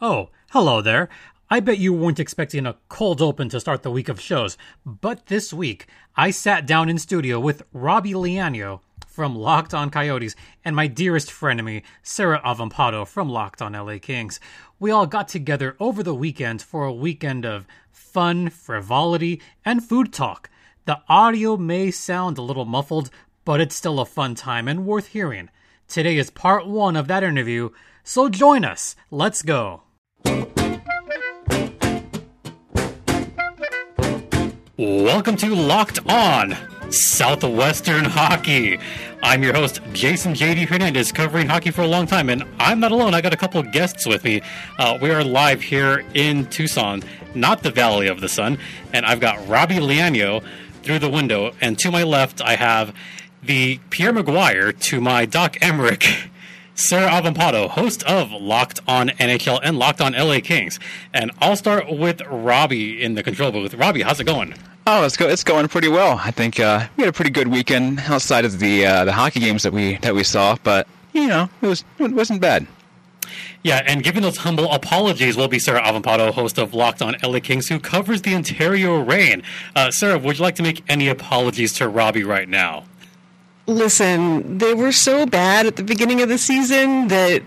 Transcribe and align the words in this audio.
Oh, 0.00 0.30
hello 0.50 0.80
there. 0.80 1.08
I 1.50 1.58
bet 1.58 1.78
you 1.78 1.92
weren't 1.92 2.20
expecting 2.20 2.66
a 2.66 2.76
cold 2.88 3.20
open 3.20 3.48
to 3.48 3.58
start 3.58 3.82
the 3.82 3.90
week 3.90 4.08
of 4.08 4.20
shows, 4.20 4.56
but 4.86 5.26
this 5.26 5.52
week 5.52 5.88
I 6.14 6.30
sat 6.30 6.68
down 6.68 6.88
in 6.88 6.98
studio 6.98 7.40
with 7.40 7.64
Robbie 7.72 8.12
Liano 8.12 8.78
from 9.08 9.34
Locked 9.34 9.74
On 9.74 9.90
Coyotes 9.90 10.36
and 10.64 10.76
my 10.76 10.86
dearest 10.86 11.30
frenemy, 11.30 11.82
Sarah 12.00 12.40
Avampado 12.44 13.04
from 13.08 13.28
Locked 13.28 13.60
On 13.60 13.72
LA 13.72 13.98
Kings. 13.98 14.38
We 14.78 14.92
all 14.92 15.08
got 15.08 15.26
together 15.26 15.74
over 15.80 16.04
the 16.04 16.14
weekend 16.14 16.62
for 16.62 16.84
a 16.84 16.92
weekend 16.92 17.44
of 17.44 17.66
fun, 17.90 18.50
frivolity, 18.50 19.42
and 19.64 19.82
food 19.82 20.12
talk. 20.12 20.48
The 20.84 21.00
audio 21.08 21.56
may 21.56 21.90
sound 21.90 22.38
a 22.38 22.42
little 22.42 22.66
muffled, 22.66 23.10
but 23.44 23.60
it's 23.60 23.74
still 23.74 23.98
a 23.98 24.06
fun 24.06 24.36
time 24.36 24.68
and 24.68 24.86
worth 24.86 25.08
hearing. 25.08 25.50
Today 25.88 26.18
is 26.18 26.30
part 26.30 26.68
one 26.68 26.94
of 26.94 27.08
that 27.08 27.24
interview, 27.24 27.70
so 28.04 28.28
join 28.28 28.64
us. 28.64 28.94
Let's 29.10 29.42
go. 29.42 29.82
Welcome 34.80 35.34
to 35.38 35.56
Locked 35.56 35.98
On 36.08 36.56
Southwestern 36.92 38.04
Hockey. 38.04 38.78
I'm 39.24 39.42
your 39.42 39.52
host, 39.52 39.80
Jason 39.92 40.34
JD 40.34 40.68
Hernandez, 40.68 41.10
covering 41.10 41.48
hockey 41.48 41.72
for 41.72 41.82
a 41.82 41.88
long 41.88 42.06
time, 42.06 42.30
and 42.30 42.44
I'm 42.60 42.78
not 42.78 42.92
alone. 42.92 43.12
I 43.12 43.20
got 43.20 43.32
a 43.32 43.36
couple 43.36 43.60
guests 43.64 44.06
with 44.06 44.22
me. 44.22 44.40
Uh, 44.78 44.96
we 45.02 45.10
are 45.10 45.24
live 45.24 45.62
here 45.62 46.04
in 46.14 46.46
Tucson, 46.46 47.02
not 47.34 47.64
the 47.64 47.72
Valley 47.72 48.06
of 48.06 48.20
the 48.20 48.28
Sun, 48.28 48.58
and 48.92 49.04
I've 49.04 49.18
got 49.18 49.48
Robbie 49.48 49.80
Liano 49.80 50.44
through 50.84 51.00
the 51.00 51.10
window, 51.10 51.54
and 51.60 51.76
to 51.80 51.90
my 51.90 52.04
left, 52.04 52.40
I 52.40 52.54
have 52.54 52.94
the 53.42 53.80
Pierre 53.90 54.12
McGuire 54.12 54.78
to 54.78 55.00
my 55.00 55.26
Doc 55.26 55.54
Emrick. 55.54 56.28
Sarah 56.78 57.10
Avampado, 57.10 57.68
host 57.68 58.04
of 58.04 58.30
Locked 58.30 58.78
On 58.86 59.08
NHL 59.08 59.58
and 59.64 59.80
Locked 59.80 60.00
On 60.00 60.12
LA 60.12 60.38
Kings. 60.38 60.78
And 61.12 61.32
I'll 61.40 61.56
start 61.56 61.90
with 61.90 62.22
Robbie 62.28 63.02
in 63.02 63.14
the 63.14 63.22
control 63.24 63.50
booth. 63.50 63.74
Robbie, 63.74 64.02
how's 64.02 64.20
it 64.20 64.24
going? 64.24 64.54
Oh, 64.86 65.04
it's 65.04 65.16
go- 65.16 65.26
it's 65.28 65.42
going 65.42 65.66
pretty 65.66 65.88
well. 65.88 66.20
I 66.22 66.30
think 66.30 66.60
uh, 66.60 66.86
we 66.96 67.02
had 67.02 67.08
a 67.10 67.12
pretty 67.12 67.32
good 67.32 67.48
weekend 67.48 67.98
outside 68.06 68.44
of 68.44 68.60
the 68.60 68.86
uh, 68.86 69.04
the 69.04 69.12
hockey 69.12 69.40
games 69.40 69.64
that 69.64 69.72
we 69.72 69.96
that 69.98 70.14
we 70.14 70.22
saw, 70.22 70.56
but 70.62 70.86
you 71.12 71.26
know 71.26 71.50
it 71.60 71.66
was 71.66 71.84
it 71.98 72.12
wasn't 72.12 72.40
bad. 72.40 72.64
Yeah, 73.64 73.82
and 73.84 74.04
giving 74.04 74.22
those 74.22 74.36
humble 74.36 74.70
apologies 74.72 75.36
will 75.36 75.48
be 75.48 75.58
Sarah 75.58 75.82
Avampado, 75.82 76.32
host 76.32 76.58
of 76.58 76.74
Locked 76.74 77.02
On 77.02 77.16
LA 77.24 77.40
Kings, 77.40 77.66
who 77.68 77.80
covers 77.80 78.22
the 78.22 78.36
Ontario 78.36 79.02
Reign. 79.02 79.42
Uh, 79.74 79.90
Sarah, 79.90 80.16
would 80.16 80.38
you 80.38 80.44
like 80.44 80.54
to 80.54 80.62
make 80.62 80.84
any 80.88 81.08
apologies 81.08 81.72
to 81.74 81.88
Robbie 81.88 82.22
right 82.22 82.48
now? 82.48 82.84
Listen, 83.68 84.56
they 84.56 84.72
were 84.72 84.92
so 84.92 85.26
bad 85.26 85.66
at 85.66 85.76
the 85.76 85.82
beginning 85.82 86.22
of 86.22 86.30
the 86.30 86.38
season 86.38 87.08
that, 87.08 87.42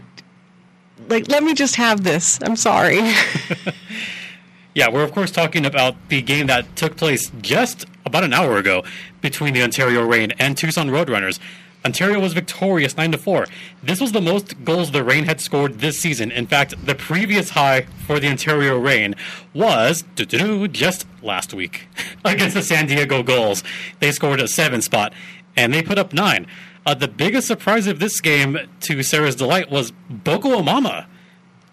like, 1.09 1.27
let 1.27 1.41
me 1.41 1.55
just 1.55 1.75
have 1.77 2.03
this. 2.03 2.37
I'm 2.43 2.55
sorry. 2.55 2.99
yeah, 4.75 4.87
we're 4.87 5.03
of 5.03 5.13
course 5.13 5.31
talking 5.31 5.65
about 5.65 5.95
the 6.09 6.21
game 6.21 6.45
that 6.45 6.75
took 6.75 6.95
place 6.95 7.31
just 7.41 7.85
about 8.05 8.23
an 8.23 8.33
hour 8.33 8.57
ago 8.57 8.83
between 9.19 9.55
the 9.55 9.63
Ontario 9.63 10.05
Reign 10.05 10.31
and 10.37 10.55
Tucson 10.55 10.89
Roadrunners. 10.89 11.39
Ontario 11.83 12.19
was 12.19 12.33
victorious 12.33 12.95
9 12.95 13.13
to 13.13 13.17
4. 13.17 13.47
This 13.81 13.99
was 13.99 14.11
the 14.11 14.21
most 14.21 14.63
goals 14.63 14.91
the 14.91 15.03
Reign 15.03 15.23
had 15.23 15.41
scored 15.41 15.79
this 15.79 15.99
season. 15.99 16.31
In 16.31 16.45
fact, 16.45 16.85
the 16.85 16.93
previous 16.93 17.49
high 17.49 17.87
for 18.05 18.19
the 18.19 18.27
Ontario 18.27 18.77
Reign 18.77 19.15
was 19.55 20.03
just 20.15 21.07
last 21.23 21.55
week 21.55 21.87
against 22.25 22.53
the 22.53 22.61
San 22.61 22.85
Diego 22.85 23.23
Gulls. 23.23 23.63
They 23.99 24.11
scored 24.11 24.39
a 24.39 24.47
7 24.47 24.83
spot 24.83 25.13
and 25.55 25.73
they 25.73 25.81
put 25.81 25.97
up 25.97 26.13
nine. 26.13 26.47
Uh, 26.85 26.93
the 26.95 27.07
biggest 27.07 27.47
surprise 27.47 27.87
of 27.87 27.99
this 27.99 28.19
game, 28.21 28.57
to 28.81 29.03
Sarah's 29.03 29.35
delight, 29.35 29.69
was 29.69 29.91
Boko 30.09 30.59
Imama. 30.59 31.05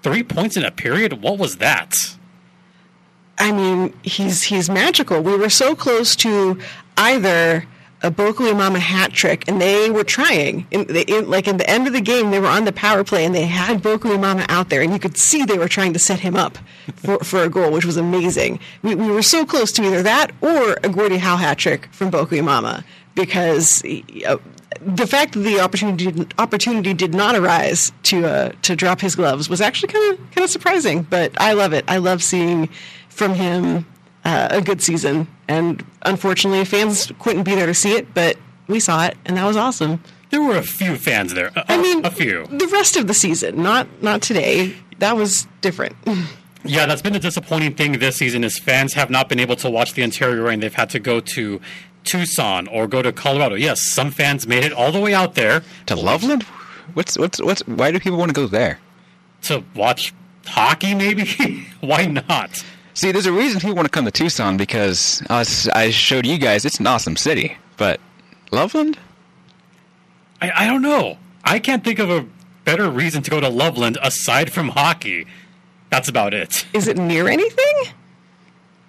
Three 0.03 0.23
points 0.23 0.57
in 0.57 0.65
a 0.65 0.71
period. 0.71 1.23
What 1.23 1.39
was 1.39 1.57
that? 1.57 2.17
I 3.39 3.53
mean, 3.53 3.95
he's 4.03 4.43
he's 4.43 4.69
magical. 4.69 5.23
We 5.23 5.37
were 5.37 5.49
so 5.49 5.75
close 5.75 6.17
to 6.17 6.61
either 6.97 7.67
a 8.03 8.11
Boko 8.11 8.45
Imama 8.45 8.79
hat 8.79 9.13
trick, 9.13 9.49
and 9.49 9.61
they 9.61 9.91
were 9.91 10.05
trying. 10.05 10.67
In, 10.71 10.85
in, 10.97 11.29
like 11.29 11.49
in 11.49 11.57
the 11.57 11.69
end 11.69 11.87
of 11.87 11.93
the 11.93 12.01
game, 12.01 12.31
they 12.31 12.39
were 12.39 12.47
on 12.49 12.65
the 12.65 12.73
power 12.73 13.03
play, 13.03 13.25
and 13.25 13.35
they 13.35 13.47
had 13.47 13.83
Boko 13.83 14.11
Imama 14.11 14.45
out 14.49 14.69
there, 14.69 14.83
and 14.83 14.93
you 14.93 14.99
could 14.99 15.17
see 15.17 15.45
they 15.45 15.59
were 15.59 15.69
trying 15.69 15.93
to 15.95 15.99
set 15.99 16.21
him 16.21 16.37
up 16.37 16.59
for, 16.95 17.19
for 17.21 17.43
a 17.43 17.49
goal, 17.49 17.73
which 17.73 17.85
was 17.85 17.97
amazing. 17.97 18.61
We, 18.83 18.95
we 18.95 19.11
were 19.11 19.23
so 19.23 19.45
close 19.45 19.73
to 19.73 19.83
either 19.83 20.03
that 20.03 20.31
or 20.41 20.79
a 20.85 20.89
Gordie 20.89 21.19
Howe 21.19 21.37
hat 21.37 21.59
trick 21.59 21.89
from 21.93 22.11
Boko 22.11 22.37
Imama 22.37 22.85
because 23.19 23.83
uh, 24.27 24.37
the 24.81 25.07
fact 25.07 25.35
that 25.35 25.41
the 25.41 25.61
opportunity 25.61 26.11
did, 26.11 26.35
opportunity 26.39 26.95
did 26.95 27.15
not 27.15 27.35
arise 27.35 27.93
to 28.05 28.27
uh, 28.27 28.53
to 28.63 28.77
drop 28.77 29.01
his 29.01 29.17
gloves 29.17 29.51
was 29.51 29.61
actually 29.61 29.93
kind 29.93 30.13
of 30.13 30.31
kind 30.31 30.45
of 30.45 30.51
surprising. 30.51 31.03
But 31.03 31.39
I 31.41 31.53
love 31.53 31.73
it. 31.73 31.85
I 31.89 31.99
love 31.99 32.23
seeing 32.23 32.69
from 33.09 33.35
him 33.35 33.87
uh, 34.25 34.49
a 34.51 34.61
good 34.63 34.81
season. 34.81 35.27
And 35.49 35.85
unfortunately, 36.03 36.65
fans 36.65 37.11
couldn't 37.19 37.43
be 37.43 37.55
there 37.55 37.67
to 37.67 37.75
see 37.75 37.95
it, 37.97 38.15
but 38.15 38.37
we 38.69 38.81
saw 38.81 39.07
it, 39.07 39.17
and 39.25 39.37
that 39.37 39.47
was 39.47 39.57
awesome. 39.57 40.03
There 40.31 40.43
were 40.43 40.57
a 40.57 40.63
few 40.63 40.97
fans 40.97 41.35
there. 41.35 41.51
A, 41.57 41.73
I 41.73 41.81
mean, 41.81 42.05
a 42.05 42.11
few. 42.11 42.47
The 42.47 42.69
rest 42.69 42.97
of 42.97 43.07
the 43.07 43.15
season, 43.15 43.63
not 43.63 43.89
not 44.03 44.23
today. 44.23 44.77
That 44.99 45.17
was 45.17 45.47
different. 45.61 45.97
Yeah, 46.65 46.87
that's 46.87 47.03
been 47.03 47.15
a 47.15 47.21
disappointing 47.21 47.77
thing 47.77 47.93
this 47.99 48.17
season 48.17 48.43
is 48.45 48.59
fans 48.59 48.93
have 48.95 49.11
not 49.11 49.29
been 49.29 49.39
able 49.39 49.57
to 49.57 49.71
watch 49.71 49.95
the 49.95 50.03
Ontario 50.03 50.43
Reign. 50.43 50.61
They've 50.61 50.75
had 50.75 50.91
to 50.91 50.99
go 50.99 51.21
to 51.21 51.61
Tucson 52.09 52.67
or 52.69 52.89
go 52.89 53.03
to 53.03 53.13
Colorado. 53.13 53.55
Yes, 53.55 53.83
some 53.83 54.11
fans 54.11 54.47
made 54.47 54.65
it 54.65 54.73
all 54.73 54.91
the 54.91 55.01
way 55.01 55.15
out 55.15 55.35
there 55.35 55.63
to 55.87 55.95
Loveland. 55.95 56.43
What's 56.95 57.19
what's 57.19 57.41
what's? 57.41 57.61
Why 57.67 57.91
do 57.91 58.01
people 58.01 58.19
want 58.19 58.31
to 58.31 58.35
go 58.35 58.47
there? 58.47 58.79
To 59.43 59.63
watch 59.75 60.15
hockey, 60.47 60.95
maybe? 60.95 61.67
why 61.81 62.07
not? 62.07 62.65
See, 62.95 63.13
there's 63.13 63.27
a 63.27 63.33
reason 63.33 63.61
people 63.61 63.77
want 63.77 63.87
to 63.87 63.91
come 63.91 64.07
to 64.07 64.11
Tucson 64.11 64.57
because 64.57 65.23
as 65.29 65.69
I 65.75 65.91
showed 65.91 66.27
you 66.27 66.39
guys, 66.39 66.65
it's 66.65 66.81
an 66.81 66.87
awesome 66.87 67.17
city. 67.17 67.57
But 67.77 68.01
Loveland? 68.51 68.99
I, 70.41 70.65
I 70.65 70.67
don't 70.67 70.83
know. 70.83 71.19
I 71.45 71.59
can't 71.59 71.85
think 71.85 71.99
of 71.99 72.11
a 72.11 72.27
better 72.65 72.91
reason 72.91 73.23
to 73.23 73.31
go 73.31 73.41
to 73.41 73.49
Loveland 73.49 73.99
aside 74.03 74.53
from 74.53 74.71
hockey. 74.71 75.27
That's 75.91 76.09
about 76.09 76.35
it. 76.35 76.67
Is 76.73 76.89
it 76.89 76.97
near 76.97 77.29
anything? 77.29 77.75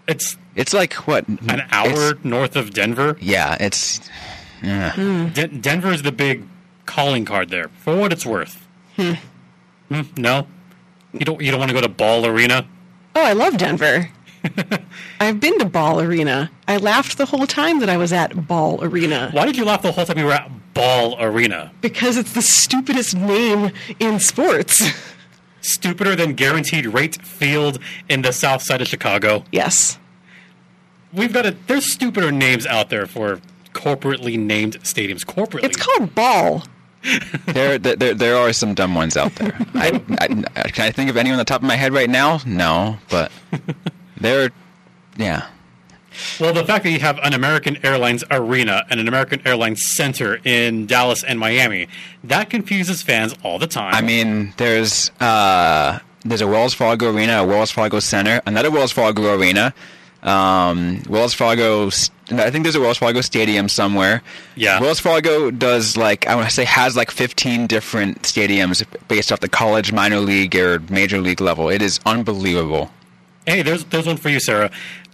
It's 0.10 0.38
it's 0.56 0.74
like 0.74 0.94
what 1.08 1.28
an 1.28 1.64
hour 1.72 2.18
north 2.24 2.56
of 2.56 2.74
Denver. 2.74 3.16
Yeah, 3.22 3.56
it's 3.60 4.02
yeah. 4.64 4.92
Hmm. 4.94 5.28
De- 5.28 5.48
Denver 5.48 5.92
is 5.92 6.02
the 6.02 6.12
big 6.12 6.46
calling 6.88 7.26
card 7.26 7.50
there. 7.50 7.70
For 7.78 7.96
what 7.96 8.12
it's 8.12 8.26
worth. 8.26 8.68
Hmm. 8.96 9.14
Hmm, 9.90 10.02
no, 10.18 10.48
you 11.14 11.20
don't. 11.22 11.40
You 11.42 11.52
don't 11.52 11.60
want 11.60 11.70
to 11.70 11.76
go 11.76 11.82
to 11.82 11.88
Ball 11.90 12.26
Arena. 12.26 12.68
Oh, 13.16 13.24
I 13.24 13.34
love 13.34 13.58
Denver. 13.58 14.10
I've 15.20 15.40
been 15.40 15.60
to 15.60 15.66
Ball 15.66 16.02
Arena. 16.02 16.50
I 16.68 16.78
laughed 16.78 17.18
the 17.18 17.26
whole 17.26 17.46
time 17.46 17.80
that 17.82 17.90
I 17.90 17.98
was 17.98 18.12
at 18.12 18.48
Ball 18.48 18.84
Arena. 18.84 19.30
Why 19.32 19.46
did 19.46 19.58
you 19.58 19.66
laugh 19.66 19.82
the 19.82 19.92
whole 19.92 20.06
time 20.06 20.18
you 20.18 20.26
were 20.26 20.32
at 20.32 20.74
Ball 20.74 21.22
Arena? 21.22 21.72
Because 21.82 22.18
it's 22.18 22.34
the 22.34 22.42
stupidest 22.42 23.16
name 23.16 23.72
in 24.00 24.20
sports. 24.20 24.90
stupider 25.62 26.16
than 26.16 26.34
Guaranteed 26.34 26.86
Rate 26.88 27.22
Field 27.22 27.80
in 28.08 28.22
the 28.22 28.32
south 28.32 28.62
side 28.62 28.82
of 28.82 28.88
Chicago. 28.88 29.44
Yes. 29.52 29.98
We've 31.14 31.34
got 31.34 31.46
a. 31.46 31.52
There's 31.68 31.92
stupider 31.92 32.32
names 32.32 32.66
out 32.66 32.90
there 32.90 33.06
for 33.06 33.42
corporately 33.74 34.38
named 34.38 34.80
stadiums. 34.82 35.26
Corporately. 35.26 35.64
It's 35.64 35.78
called 35.78 36.14
Ball. 36.14 36.64
there, 37.46 37.78
there, 37.78 38.14
there 38.14 38.36
are 38.36 38.52
some 38.52 38.74
dumb 38.74 38.94
ones 38.94 39.16
out 39.16 39.34
there. 39.36 39.58
I, 39.74 40.02
I, 40.20 40.28
can 40.70 40.86
I 40.86 40.92
think 40.92 41.10
of 41.10 41.16
any 41.16 41.32
on 41.32 41.38
the 41.38 41.46
top 41.46 41.62
of 41.62 41.68
my 41.68 41.76
head 41.76 41.94
right 41.94 42.10
now? 42.10 42.40
No, 42.46 42.98
but 43.10 43.32
there, 44.18 44.52
yeah. 45.18 45.48
Well, 46.40 46.54
the 46.54 46.66
fact 46.66 46.84
that 46.84 46.92
you 46.92 47.00
have 47.00 47.20
an 47.20 47.34
American 47.34 47.84
Airlines 47.86 48.24
arena 48.32 48.86
and 48.90 49.00
an 49.00 49.08
American 49.08 49.42
Airlines 49.46 49.86
center 49.86 50.40
in 50.44 50.86
Dallas 50.86 51.24
and 51.24 51.40
Miami, 51.40 51.88
that 52.24 52.50
confuses 52.50 53.02
fans 53.02 53.36
all 53.44 53.60
the 53.60 53.68
time. 53.68 53.94
I 53.94 54.02
mean, 54.02 54.54
there's 54.58 55.12
uh, 55.20 56.00
there's 56.26 56.42
a 56.42 56.48
Wells 56.48 56.74
Fargo 56.74 57.12
arena, 57.14 57.44
a 57.44 57.46
Wells 57.46 57.72
Fargo 57.72 58.00
center, 58.00 58.42
another 58.46 58.72
Wells 58.72 58.92
Fargo 58.92 59.36
arena, 59.36 59.74
um, 60.24 61.02
Wells 61.08 61.34
Fargo. 61.34 61.88
I 62.32 62.52
think 62.52 62.64
there's 62.64 62.76
a 62.76 62.82
Wells 62.82 62.98
Fargo 62.98 63.22
stadium 63.22 63.70
somewhere. 63.70 64.22
Yeah. 64.56 64.80
Wells 64.80 65.00
Fargo 65.00 65.50
does 65.50 65.98
like 65.98 66.28
I 66.28 66.36
want 66.36 66.48
to 66.48 66.54
say 66.54 66.66
has 66.66 66.96
like 66.96 67.12
15 67.12 67.68
different 67.68 68.22
stadiums 68.24 68.86
based 69.08 69.32
off 69.32 69.40
the 69.40 69.50
college, 69.50 69.92
minor 69.92 70.20
league, 70.20 70.56
or 70.56 70.80
major 70.90 71.20
league 71.20 71.42
level. 71.42 71.70
It 71.70 71.82
is 71.82 72.00
unbelievable. 72.06 72.92
Hey, 73.46 73.64
there's 73.64 73.86
there's 73.86 74.06
one 74.06 74.18
for 74.18 74.30
you, 74.30 74.40
Sarah. 74.40 74.70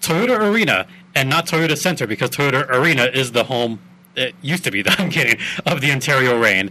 Toyota 0.06 0.40
Arena 0.40 0.86
and 1.16 1.30
not 1.30 1.48
Toyota 1.48 1.76
Center 1.76 2.06
because 2.06 2.30
Toyota 2.30 2.70
Arena 2.70 3.06
is 3.06 3.32
the 3.32 3.46
home. 3.46 3.80
It 4.16 4.36
used 4.42 4.64
to 4.66 4.72
be. 4.72 4.84
I'm 4.88 5.10
kidding. 5.10 5.40
Of 5.66 5.82
the 5.82 5.92
Ontario 5.92 6.40
Reign, 6.40 6.70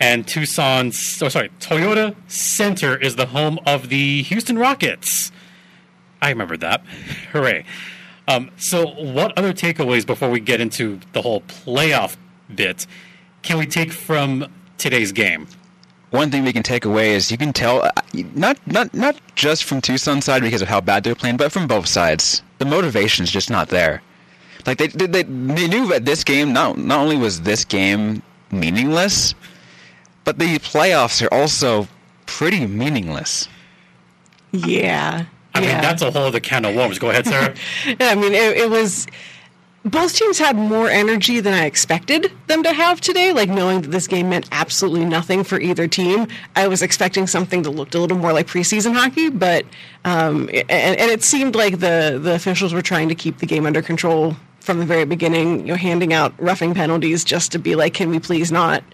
and 0.00 0.26
Tucson's. 0.26 1.22
Oh, 1.22 1.28
sorry. 1.28 1.50
Toyota 1.60 2.16
Center 2.28 2.96
is 2.96 3.16
the 3.16 3.26
home 3.26 3.58
of 3.66 3.90
the 3.90 4.22
Houston 4.22 4.58
Rockets. 4.58 5.30
I 6.22 6.30
remember 6.30 6.56
that. 6.56 6.80
Hooray! 7.32 7.64
Um, 8.26 8.50
so, 8.56 8.86
what 8.86 9.36
other 9.36 9.52
takeaways 9.52 10.06
before 10.06 10.30
we 10.30 10.40
get 10.40 10.60
into 10.60 11.00
the 11.12 11.22
whole 11.22 11.42
playoff 11.42 12.16
bit 12.54 12.86
can 13.42 13.58
we 13.58 13.66
take 13.66 13.92
from 13.92 14.46
today's 14.78 15.10
game? 15.12 15.48
one 16.12 16.30
thing 16.30 16.44
we 16.44 16.52
can 16.52 16.62
take 16.62 16.84
away 16.84 17.14
is 17.14 17.30
you 17.30 17.38
can 17.38 17.52
tell 17.52 17.82
uh, 17.82 17.90
not 18.34 18.58
not 18.66 18.92
not 18.94 19.16
just 19.34 19.64
from 19.64 19.80
Tucson's 19.80 20.26
side 20.26 20.42
because 20.42 20.62
of 20.62 20.68
how 20.68 20.80
bad 20.80 21.04
they're 21.04 21.14
playing, 21.14 21.38
but 21.38 21.50
from 21.50 21.66
both 21.66 21.86
sides. 21.86 22.42
The 22.62 22.70
motivation's 22.70 23.28
just 23.32 23.50
not 23.50 23.70
there. 23.70 24.00
Like 24.66 24.78
they 24.78 24.86
they 24.86 25.06
they, 25.08 25.22
they 25.24 25.66
knew 25.66 25.88
that 25.88 26.04
this 26.04 26.22
game 26.22 26.52
not 26.52 26.78
not 26.78 27.00
only 27.00 27.16
was 27.16 27.40
this 27.40 27.64
game 27.64 28.22
meaningless, 28.52 29.34
but 30.22 30.38
the 30.38 30.60
playoffs 30.60 31.20
are 31.26 31.34
also 31.34 31.88
pretty 32.26 32.64
meaningless. 32.68 33.48
Yeah. 34.52 35.24
I 35.56 35.60
yeah. 35.60 35.72
mean, 35.72 35.82
that's 35.82 36.02
a 36.02 36.12
whole 36.12 36.22
other 36.22 36.38
can 36.38 36.64
of 36.64 36.76
worms. 36.76 37.00
Go 37.00 37.10
ahead, 37.10 37.26
Sarah. 37.26 37.52
yeah, 37.84 37.96
I 38.12 38.14
mean, 38.14 38.32
it, 38.32 38.56
it 38.56 38.70
was. 38.70 39.08
Both 39.84 40.14
teams 40.14 40.38
had 40.38 40.54
more 40.54 40.88
energy 40.88 41.40
than 41.40 41.54
I 41.54 41.64
expected 41.64 42.30
them 42.46 42.62
to 42.62 42.72
have 42.72 43.00
today. 43.00 43.32
Like 43.32 43.48
knowing 43.48 43.82
that 43.82 43.90
this 43.90 44.06
game 44.06 44.28
meant 44.28 44.48
absolutely 44.52 45.04
nothing 45.04 45.42
for 45.42 45.58
either 45.58 45.88
team, 45.88 46.28
I 46.54 46.68
was 46.68 46.82
expecting 46.82 47.26
something 47.26 47.62
that 47.62 47.70
looked 47.70 47.96
a 47.96 47.98
little 47.98 48.16
more 48.16 48.32
like 48.32 48.46
preseason 48.46 48.94
hockey. 48.94 49.28
But 49.28 49.64
um, 50.04 50.48
and, 50.50 50.70
and 50.70 51.10
it 51.10 51.24
seemed 51.24 51.56
like 51.56 51.80
the 51.80 52.20
the 52.22 52.34
officials 52.34 52.72
were 52.72 52.82
trying 52.82 53.08
to 53.08 53.16
keep 53.16 53.38
the 53.38 53.46
game 53.46 53.66
under 53.66 53.82
control 53.82 54.36
from 54.60 54.78
the 54.78 54.86
very 54.86 55.04
beginning. 55.04 55.60
You 55.60 55.72
know, 55.72 55.76
handing 55.76 56.12
out 56.12 56.32
roughing 56.38 56.74
penalties 56.74 57.24
just 57.24 57.50
to 57.52 57.58
be 57.58 57.74
like, 57.74 57.92
can 57.92 58.08
we 58.08 58.20
please 58.20 58.52
not, 58.52 58.84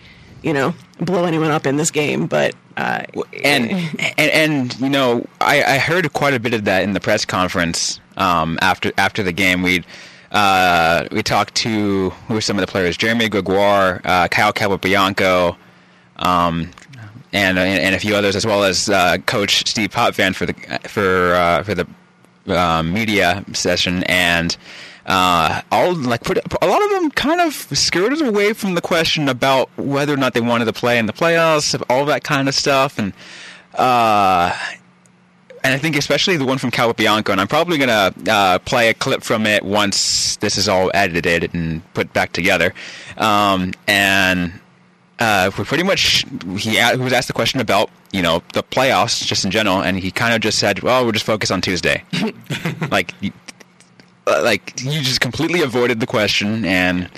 you 0.43 0.55
know, 0.55 0.75
blow 1.01 1.27
anyone 1.27 1.51
up 1.51 1.67
in 1.67 1.77
this 1.77 1.91
game? 1.91 2.27
But 2.27 2.55
uh, 2.79 3.03
and, 3.45 3.71
and 4.17 4.31
and 4.31 4.81
you 4.81 4.89
know 4.89 5.27
I, 5.43 5.63
I 5.63 5.79
heard 5.79 6.11
quite 6.15 6.33
a 6.33 6.41
bit 6.41 6.55
of 6.55 6.65
that 6.65 6.83
in 6.83 6.95
the 6.95 7.01
press 7.01 7.27
conference 7.27 8.01
um, 8.17 8.59
after 8.63 8.91
after 8.97 9.23
the 9.23 9.33
game. 9.33 9.63
We 9.63 9.85
uh, 10.31 11.09
we 11.11 11.23
talked 11.23 11.55
to 11.57 12.11
who 12.11 12.35
were 12.35 12.41
some 12.41 12.59
of 12.59 12.61
the 12.61 12.71
players: 12.71 12.97
Jeremy 12.97 13.29
Gregoire, 13.29 14.01
uh, 14.05 14.29
Kyle 14.29 14.53
Capobianco, 14.53 15.57
um, 16.17 16.71
and 17.33 17.59
and 17.59 17.95
a 17.95 17.99
few 17.99 18.15
others, 18.15 18.37
as 18.37 18.45
well 18.47 18.65
as 18.65 18.89
uh, 18.89 19.19
Coach 19.27 19.69
Steve 19.69 19.91
Potvin 19.91 20.35
for 20.35 20.47
the 20.47 20.55
for 20.89 21.35
uh, 21.35 21.63
for 21.63 21.75
the 21.75 21.87
um, 22.49 22.93
media 22.93 23.45
session 23.53 24.03
and. 24.05 24.57
Uh, 25.11 25.63
all 25.73 25.95
like 25.95 26.23
put 26.23 26.37
a 26.61 26.67
lot 26.67 26.83
of 26.83 26.91
them 26.91 27.11
kind 27.13 27.41
of 27.41 27.55
skirted 27.55 28.21
away 28.21 28.53
from 28.53 28.75
the 28.75 28.81
question 28.83 29.27
about 29.31 29.71
whether 29.79 30.13
or 30.13 30.19
not 30.19 30.35
they 30.35 30.41
wanted 30.43 30.67
to 30.67 30.73
play 30.75 30.99
in 30.99 31.07
the 31.07 31.15
playoffs, 31.15 31.83
all 31.89 32.05
that 32.05 32.23
kind 32.25 32.47
of 32.47 32.55
stuff, 32.55 32.99
and 32.99 33.15
uh, 33.73 34.55
and 35.65 35.75
I 35.75 35.79
think 35.79 35.97
especially 35.97 36.37
the 36.37 36.45
one 36.45 36.59
from 36.59 36.71
Capobianco, 36.71 37.31
and 37.31 37.41
I'm 37.41 37.49
probably 37.49 37.79
gonna 37.79 38.13
uh, 38.29 38.59
play 38.61 38.89
a 38.89 38.95
clip 38.95 39.23
from 39.23 39.47
it 39.47 39.63
once 39.63 40.37
this 40.37 40.57
is 40.57 40.69
all 40.69 40.91
edited 40.95 41.55
and 41.55 41.83
put 41.95 42.13
back 42.13 42.33
together, 42.33 42.75
um, 43.17 43.73
and. 43.87 44.53
Uh, 45.21 45.51
we 45.59 45.65
pretty 45.65 45.83
much 45.83 46.25
he, 46.59 46.79
was 46.97 47.13
asked 47.13 47.27
the 47.27 47.33
question 47.33 47.59
about 47.59 47.91
you 48.13 48.23
know 48.23 48.41
the 48.53 48.63
playoffs 48.63 49.27
just 49.27 49.45
in 49.45 49.51
general, 49.51 49.83
and 49.83 49.99
he 49.99 50.13
kind 50.13 50.33
of 50.33 50.41
just 50.41 50.61
said, 50.61 50.81
"Well, 50.81 51.05
we're 51.05 51.11
just 51.11 51.27
focused 51.27 51.51
on 51.51 51.61
Tuesday." 51.61 52.05
like 52.93 53.13
uh, 54.29 54.43
like 54.43 54.81
you 54.83 55.01
just 55.01 55.21
completely 55.21 55.63
avoided 55.63 56.01
the 56.01 56.07
question 56.07 56.65
and 56.65 57.09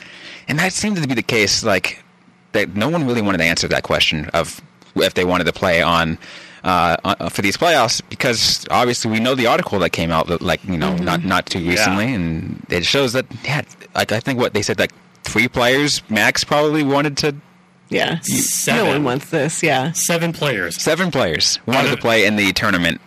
and 0.46 0.58
that 0.58 0.72
seemed 0.72 0.96
to 0.96 1.08
be 1.08 1.14
the 1.14 1.22
case 1.22 1.64
like 1.64 2.04
that 2.52 2.76
no 2.76 2.88
one 2.88 3.04
really 3.06 3.22
wanted 3.22 3.38
to 3.38 3.44
answer 3.44 3.66
that 3.66 3.82
question 3.82 4.26
of 4.26 4.60
if 4.94 5.14
they 5.14 5.24
wanted 5.24 5.44
to 5.44 5.52
play 5.52 5.82
on 5.82 6.18
uh, 6.64 6.96
uh, 7.04 7.28
for 7.28 7.42
these 7.42 7.56
playoffs 7.56 8.02
because 8.08 8.66
obviously 8.70 9.10
we 9.10 9.20
know 9.20 9.34
the 9.34 9.46
article 9.46 9.78
that 9.78 9.90
came 9.90 10.10
out 10.10 10.26
that 10.26 10.42
like 10.42 10.62
you 10.64 10.76
know 10.76 10.92
mm-hmm. 10.92 11.04
not 11.04 11.24
not 11.24 11.46
too 11.46 11.58
recently 11.58 12.06
yeah. 12.06 12.14
and 12.14 12.66
it 12.68 12.84
shows 12.84 13.12
that 13.12 13.26
yeah 13.44 13.62
like 13.94 14.12
I 14.12 14.20
think 14.20 14.38
what 14.38 14.54
they 14.54 14.62
said 14.62 14.78
like 14.78 14.92
three 15.24 15.48
players 15.48 16.02
max 16.10 16.44
probably 16.44 16.82
wanted 16.82 17.16
to 17.18 17.34
yeah 17.88 18.20
seven. 18.20 18.84
no 18.84 18.90
one 18.92 19.04
wants 19.04 19.30
this 19.30 19.62
yeah 19.62 19.92
seven 19.92 20.32
players 20.32 20.80
seven 20.80 21.10
players 21.10 21.58
wanted 21.66 21.92
of, 21.92 21.96
to 21.96 22.00
play 22.00 22.26
in 22.26 22.36
the 22.36 22.52
tournament 22.52 23.00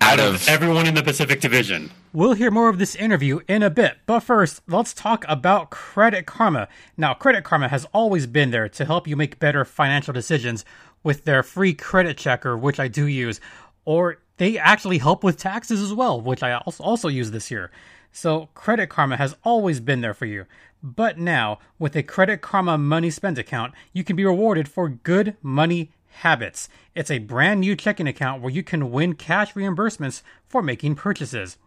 out, 0.00 0.20
out 0.20 0.20
of, 0.20 0.34
of 0.36 0.48
everyone 0.48 0.86
in 0.86 0.94
the 0.94 1.02
Pacific 1.02 1.40
Division 1.40 1.90
We'll 2.14 2.32
hear 2.32 2.50
more 2.50 2.70
of 2.70 2.78
this 2.78 2.94
interview 2.94 3.40
in 3.48 3.62
a 3.62 3.68
bit, 3.68 3.98
but 4.06 4.20
first, 4.20 4.62
let's 4.66 4.94
talk 4.94 5.26
about 5.28 5.68
Credit 5.68 6.24
Karma. 6.24 6.66
Now, 6.96 7.12
Credit 7.12 7.44
Karma 7.44 7.68
has 7.68 7.86
always 7.92 8.26
been 8.26 8.50
there 8.50 8.66
to 8.66 8.86
help 8.86 9.06
you 9.06 9.14
make 9.14 9.38
better 9.38 9.62
financial 9.62 10.14
decisions 10.14 10.64
with 11.02 11.24
their 11.24 11.42
free 11.42 11.74
credit 11.74 12.16
checker, 12.16 12.56
which 12.56 12.80
I 12.80 12.88
do 12.88 13.06
use, 13.06 13.40
or 13.84 14.18
they 14.36 14.58
actually 14.58 14.98
help 14.98 15.24
with 15.24 15.36
taxes 15.36 15.80
as 15.80 15.92
well, 15.92 16.20
which 16.20 16.42
I 16.42 16.56
also 16.56 17.08
use 17.08 17.30
this 17.30 17.50
year. 17.50 17.70
So, 18.12 18.48
Credit 18.54 18.88
Karma 18.88 19.16
has 19.16 19.36
always 19.44 19.80
been 19.80 20.00
there 20.00 20.14
for 20.14 20.26
you. 20.26 20.46
But 20.82 21.18
now, 21.18 21.58
with 21.78 21.96
a 21.96 22.02
Credit 22.02 22.40
Karma 22.40 22.78
Money 22.78 23.10
Spend 23.10 23.38
account, 23.38 23.74
you 23.92 24.04
can 24.04 24.16
be 24.16 24.24
rewarded 24.24 24.68
for 24.68 24.88
good 24.88 25.36
money 25.42 25.92
habits. 26.08 26.68
It's 26.94 27.10
a 27.10 27.18
brand 27.18 27.60
new 27.60 27.76
checking 27.76 28.06
account 28.06 28.42
where 28.42 28.52
you 28.52 28.62
can 28.62 28.90
win 28.90 29.14
cash 29.14 29.54
reimbursements 29.54 30.22
for 30.46 30.62
making 30.62 30.94
purchases. 30.94 31.58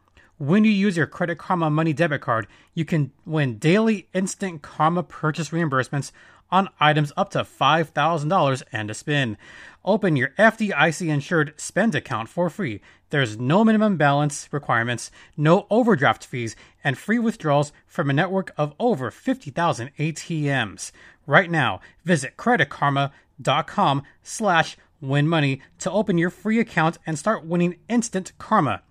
When 0.41 0.63
you 0.63 0.71
use 0.71 0.97
your 0.97 1.05
Credit 1.05 1.37
Karma 1.37 1.69
Money 1.69 1.93
debit 1.93 2.21
card, 2.21 2.47
you 2.73 2.83
can 2.83 3.11
win 3.27 3.59
daily 3.59 4.07
instant 4.11 4.63
Karma 4.63 5.03
purchase 5.03 5.51
reimbursements 5.51 6.11
on 6.49 6.69
items 6.79 7.13
up 7.15 7.29
to 7.33 7.43
$5,000 7.43 8.63
and 8.71 8.89
a 8.89 8.93
spin. 8.95 9.37
Open 9.85 10.15
your 10.15 10.29
FDIC 10.39 11.07
insured 11.09 11.53
spend 11.57 11.93
account 11.93 12.27
for 12.27 12.49
free. 12.49 12.81
There's 13.11 13.37
no 13.37 13.63
minimum 13.63 13.97
balance 13.97 14.49
requirements, 14.51 15.11
no 15.37 15.67
overdraft 15.69 16.25
fees, 16.25 16.55
and 16.83 16.97
free 16.97 17.19
withdrawals 17.19 17.71
from 17.85 18.09
a 18.09 18.13
network 18.13 18.51
of 18.57 18.73
over 18.79 19.11
50,000 19.11 19.91
ATMs. 19.99 20.91
Right 21.27 21.51
now, 21.51 21.81
visit 22.03 22.35
creditkarma.com 22.35 24.01
slash 24.23 24.75
win 24.99 25.27
money 25.27 25.61
to 25.77 25.91
open 25.91 26.17
your 26.17 26.31
free 26.31 26.59
account 26.59 26.97
and 27.05 27.19
start 27.19 27.45
winning 27.45 27.75
instant 27.87 28.31
karma. 28.39 28.81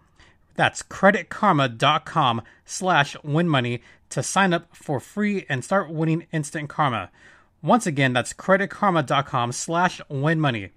That's 0.54 0.82
creditkarma.com 0.82 2.42
slash 2.64 3.16
winmoney 3.18 3.80
to 4.10 4.22
sign 4.22 4.52
up 4.52 4.74
for 4.74 5.00
free 5.00 5.46
and 5.48 5.64
start 5.64 5.90
winning 5.90 6.26
instant 6.32 6.68
karma. 6.68 7.10
Once 7.62 7.86
again, 7.86 8.12
that's 8.12 8.32
creditkarma.com 8.32 9.52
slash 9.52 10.00
winmoney. 10.10 10.70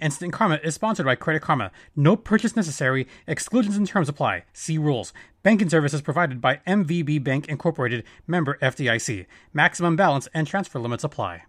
Instant 0.00 0.32
Karma 0.32 0.60
is 0.62 0.74
sponsored 0.74 1.06
by 1.06 1.16
Credit 1.16 1.42
Karma. 1.42 1.72
No 1.96 2.16
purchase 2.16 2.54
necessary. 2.54 3.08
Exclusions 3.26 3.76
and 3.76 3.86
terms 3.86 4.08
apply. 4.08 4.44
See 4.52 4.78
rules. 4.78 5.12
Banking 5.42 5.68
services 5.68 6.00
provided 6.00 6.40
by 6.40 6.60
MVB 6.66 7.22
Bank 7.22 7.48
Incorporated, 7.48 8.04
member 8.26 8.56
FDIC. 8.62 9.26
Maximum 9.52 9.96
balance 9.96 10.28
and 10.32 10.46
transfer 10.46 10.78
limits 10.78 11.04
apply. 11.04 11.42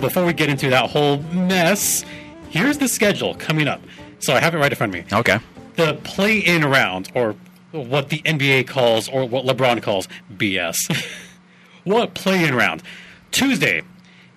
Before 0.00 0.24
we 0.24 0.32
get 0.32 0.48
into 0.48 0.70
that 0.70 0.90
whole 0.90 1.18
mess, 1.18 2.04
here's 2.50 2.78
the 2.78 2.86
schedule 2.86 3.34
coming 3.34 3.66
up. 3.66 3.80
So 4.20 4.32
I 4.32 4.40
have 4.40 4.54
it 4.54 4.58
right 4.58 4.70
in 4.70 4.76
front 4.76 4.94
of 4.94 5.04
me. 5.04 5.16
Okay. 5.16 5.40
The 5.74 5.94
play-in 6.04 6.64
round, 6.64 7.10
or 7.14 7.34
what 7.72 8.08
the 8.08 8.20
NBA 8.22 8.68
calls, 8.68 9.08
or 9.08 9.26
what 9.26 9.44
LeBron 9.44 9.82
calls 9.82 10.06
BS. 10.32 10.76
what 11.84 12.14
play-in 12.14 12.54
round? 12.54 12.82
Tuesday, 13.32 13.82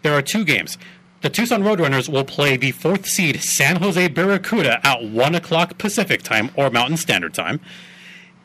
there 0.02 0.14
are 0.14 0.22
two 0.24 0.44
games. 0.44 0.80
The 1.22 1.30
Tucson 1.30 1.62
Roadrunners 1.62 2.10
will 2.10 2.26
play 2.26 2.58
the 2.58 2.72
fourth 2.72 3.06
seed 3.06 3.44
San 3.44 3.76
Jose 3.76 4.08
Barracuda 4.08 4.86
at 4.86 5.04
1 5.04 5.36
o'clock 5.36 5.78
Pacific 5.78 6.24
time 6.24 6.50
or 6.56 6.72
Mountain 6.72 6.98
Standard 6.98 7.36
Time. 7.36 7.60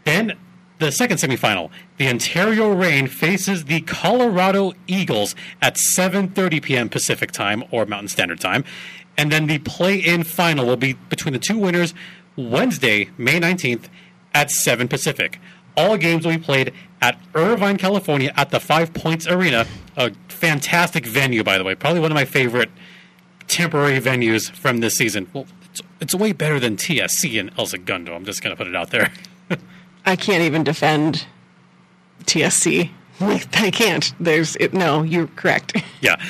Then 0.04 0.34
the 0.78 0.92
second 0.92 1.16
semifinal, 1.16 1.70
the 1.96 2.08
Ontario 2.08 2.72
Reign 2.72 3.06
faces 3.06 3.64
the 3.64 3.80
Colorado 3.80 4.74
Eagles 4.86 5.34
at 5.62 5.76
7:30 5.76 6.62
p.m. 6.62 6.88
Pacific 6.88 7.32
Time 7.32 7.64
or 7.70 7.86
Mountain 7.86 8.08
Standard 8.08 8.40
Time, 8.40 8.64
and 9.16 9.32
then 9.32 9.46
the 9.46 9.58
play-in 9.58 10.22
final 10.22 10.66
will 10.66 10.76
be 10.76 10.92
between 10.92 11.32
the 11.32 11.38
two 11.38 11.58
winners 11.58 11.94
Wednesday, 12.36 13.08
May 13.16 13.40
19th 13.40 13.88
at 14.34 14.50
7 14.50 14.88
Pacific. 14.88 15.40
All 15.76 15.96
games 15.96 16.26
will 16.26 16.32
be 16.32 16.42
played 16.42 16.72
at 17.00 17.18
Irvine, 17.34 17.78
California 17.78 18.32
at 18.36 18.50
the 18.50 18.60
Five 18.60 18.92
Points 18.92 19.26
Arena, 19.26 19.66
a 19.96 20.12
fantastic 20.28 21.06
venue 21.06 21.42
by 21.42 21.56
the 21.58 21.64
way, 21.64 21.74
probably 21.74 22.00
one 22.00 22.10
of 22.10 22.16
my 22.16 22.24
favorite 22.26 22.70
temporary 23.48 24.00
venues 24.00 24.50
from 24.50 24.80
this 24.80 24.96
season. 24.96 25.28
Well, 25.32 25.46
it's, 25.70 25.82
it's 26.00 26.14
way 26.14 26.32
better 26.32 26.60
than 26.60 26.76
TSC 26.76 27.38
and 27.40 27.50
El 27.58 27.66
Segundo. 27.66 28.14
I'm 28.14 28.24
just 28.24 28.42
going 28.42 28.54
to 28.54 28.56
put 28.56 28.66
it 28.66 28.76
out 28.76 28.90
there. 28.90 29.10
I 30.06 30.16
can't 30.16 30.42
even 30.42 30.62
defend 30.64 31.26
TSC. 32.24 32.90
I 33.20 33.70
can't. 33.72 34.12
There's 34.20 34.56
it, 34.56 34.72
no. 34.72 35.02
You're 35.02 35.26
correct. 35.28 35.76
Yeah, 36.02 36.22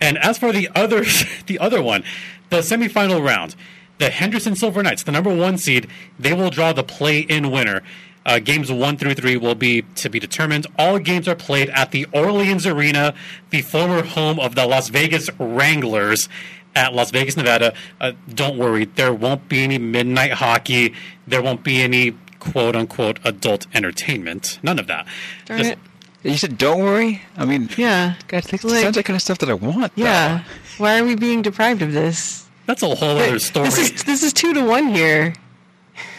and 0.00 0.18
as 0.18 0.38
for 0.38 0.50
the 0.50 0.68
other, 0.74 1.04
the 1.46 1.58
other 1.58 1.80
one, 1.82 2.02
the 2.48 2.58
semifinal 2.58 3.24
round, 3.24 3.54
the 3.98 4.10
Henderson 4.10 4.56
Silver 4.56 4.82
Knights, 4.82 5.02
the 5.04 5.12
number 5.12 5.32
one 5.32 5.58
seed, 5.58 5.86
they 6.18 6.32
will 6.32 6.50
draw 6.50 6.72
the 6.72 6.82
play-in 6.82 7.50
winner. 7.50 7.82
Uh, 8.26 8.38
games 8.38 8.72
one 8.72 8.96
through 8.96 9.14
three 9.14 9.36
will 9.36 9.54
be 9.54 9.82
to 9.96 10.08
be 10.08 10.18
determined. 10.18 10.66
All 10.78 10.98
games 10.98 11.28
are 11.28 11.36
played 11.36 11.68
at 11.70 11.90
the 11.90 12.06
Orleans 12.12 12.66
Arena, 12.66 13.14
the 13.50 13.62
former 13.62 14.02
home 14.02 14.40
of 14.40 14.54
the 14.54 14.66
Las 14.66 14.88
Vegas 14.88 15.28
Wranglers 15.38 16.28
at 16.74 16.94
Las 16.94 17.10
Vegas, 17.10 17.36
Nevada. 17.36 17.74
Uh, 18.00 18.12
don't 18.34 18.58
worry, 18.58 18.86
there 18.86 19.12
won't 19.12 19.48
be 19.48 19.62
any 19.62 19.78
midnight 19.78 20.32
hockey. 20.32 20.94
There 21.26 21.42
won't 21.42 21.62
be 21.62 21.82
any 21.82 22.16
quote 22.40 22.74
unquote 22.74 23.18
adult 23.24 23.66
entertainment. 23.74 24.58
None 24.62 24.78
of 24.78 24.86
that. 24.88 25.06
Darn 25.46 25.58
Just- 25.60 25.70
it. 25.72 25.78
You 26.22 26.36
said 26.36 26.58
don't 26.58 26.80
worry. 26.82 27.22
I 27.36 27.44
mean, 27.46 27.70
Yeah. 27.78 28.14
God, 28.28 28.42
that 28.44 28.64
Like- 28.64 28.82
sounds 28.82 28.96
like 28.96 29.06
kind 29.06 29.14
of 29.16 29.22
stuff 29.22 29.38
that 29.38 29.48
I 29.48 29.54
want. 29.54 29.94
though. 29.96 30.02
Yeah. 30.02 30.42
Why 30.76 30.98
are 30.98 31.04
we 31.04 31.14
being 31.14 31.40
deprived 31.42 31.80
of 31.80 31.92
this? 31.92 32.44
That's 32.66 32.82
a 32.82 32.94
whole 32.94 33.18
other 33.18 33.38
story. 33.38 33.66
This 33.68 33.78
is 33.78 34.02
this 34.04 34.22
is 34.22 34.32
two 34.32 34.52
to 34.54 34.62
one 34.64 34.88
here. 34.94 35.34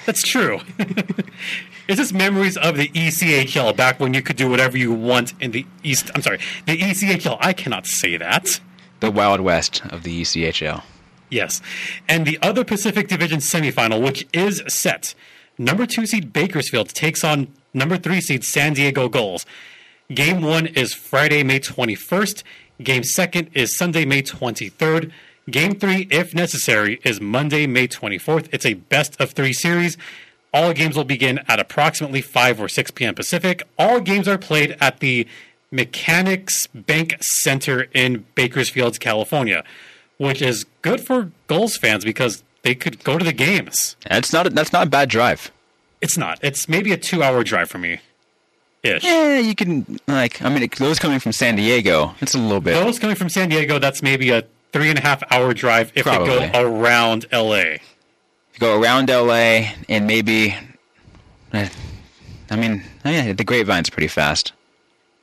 That's 0.06 0.22
true. 0.28 0.62
It's 1.88 1.98
just 2.00 2.14
memories 2.14 2.56
of 2.58 2.78
the 2.78 2.88
ECHL 2.90 3.76
back 3.76 4.00
when 4.00 4.14
you 4.14 4.22
could 4.22 4.38
do 4.38 4.50
whatever 4.50 4.78
you 4.78 4.94
want 4.94 5.34
in 5.42 5.52
the 5.52 5.66
East. 5.84 6.10
I'm 6.16 6.22
sorry, 6.22 6.40
the 6.66 6.78
ECHL. 6.78 7.38
I 7.42 7.52
cannot 7.54 7.86
say 7.86 8.16
that. 8.18 8.62
the 9.02 9.12
Wild 9.12 9.42
West 9.42 9.82
of 9.90 10.04
the 10.04 10.22
ECHL. 10.22 10.84
Yes. 11.30 11.60
And 12.08 12.26
the 12.26 12.38
other 12.42 12.64
Pacific 12.64 13.08
Division 13.10 13.40
semifinal, 13.40 14.00
which 14.02 14.26
is 14.32 14.62
set, 14.68 15.16
number 15.62 15.86
two 15.86 16.06
seed 16.06 16.34
Bakersfield 16.34 16.90
takes 16.90 17.24
on 17.24 17.48
number 17.74 17.98
three 17.98 18.22
seed 18.22 18.44
San 18.44 18.74
Diego 18.74 19.08
Gulls. 19.08 19.46
Game 20.14 20.42
one 20.42 20.68
is 20.68 20.94
Friday, 20.94 21.44
May 21.44 21.60
21st. 21.60 22.44
Game 22.84 23.04
second 23.04 23.50
is 23.54 23.78
Sunday, 23.78 24.04
May 24.04 24.22
23rd. 24.22 25.12
Game 25.50 25.80
three, 25.80 26.08
if 26.12 26.34
necessary, 26.36 27.00
is 27.04 27.22
Monday, 27.22 27.68
May 27.68 27.88
24th. 27.88 28.48
It's 28.52 28.66
a 28.66 28.74
best 28.74 29.20
of 29.22 29.32
three 29.32 29.54
series. 29.54 29.98
All 30.54 30.74
games 30.74 30.98
will 30.98 31.06
begin 31.06 31.40
at 31.48 31.60
approximately 31.60 32.22
5 32.22 32.60
or 32.60 32.68
6 32.68 32.92
p.m. 32.92 33.16
Pacific. 33.16 33.64
All 33.78 34.02
games 34.02 34.28
are 34.28 34.38
played 34.38 34.76
at 34.82 35.00
the 35.00 35.28
Mechanics 35.72 36.68
Bank 36.68 37.16
Center 37.22 37.88
in 37.94 38.26
Bakersfield, 38.36 39.00
California, 39.00 39.64
which 40.18 40.42
is 40.42 40.66
good 40.82 41.00
for 41.00 41.32
Gulls 41.48 41.78
fans 41.78 42.04
because 42.04 42.44
they 42.64 42.76
could 42.76 43.04
go 43.04 43.18
to 43.18 43.26
the 43.26 43.34
games. 43.34 43.96
That's 44.10 44.32
not 44.34 44.48
a, 44.48 44.50
that's 44.50 44.74
not 44.74 44.88
a 44.88 44.90
bad 44.90 45.10
drive. 45.10 45.52
It's 46.02 46.18
not. 46.18 46.40
It's 46.42 46.68
maybe 46.68 46.92
a 46.92 46.98
two 46.98 47.22
hour 47.24 47.44
drive 47.44 47.70
for 47.70 47.78
me. 47.78 48.00
Ish. 48.84 49.04
Yeah, 49.04 49.38
you 49.38 49.54
can 49.56 50.00
like. 50.08 50.42
I 50.42 50.50
mean, 50.50 50.68
those 50.78 50.98
coming 51.00 51.20
from 51.20 51.32
San 51.34 51.56
Diego, 51.56 52.16
it's 52.22 52.34
a 52.34 52.40
little 52.40 52.62
bit. 52.62 52.74
Those 52.74 52.98
coming 52.98 53.16
from 53.16 53.30
San 53.30 53.50
Diego, 53.50 53.78
that's 53.78 54.02
maybe 54.02 54.32
a 54.32 54.44
three 54.74 54.90
and 54.90 54.98
a 54.98 55.02
half 55.02 55.22
hour 55.32 55.54
drive 55.54 55.92
if 55.96 56.06
they 56.06 56.18
go 56.18 56.50
around 56.56 57.26
LA. 57.32 57.76
go 58.60 58.82
around 58.82 59.10
LA 59.10 59.74
and 59.88 60.08
maybe. 60.08 60.56
eh, 61.54 61.70
I 62.50 62.56
mean, 62.56 62.84
yeah, 63.06 63.34
the 63.34 63.44
Grapevine's 63.44 63.90
pretty 63.90 64.08
fast. 64.08 64.54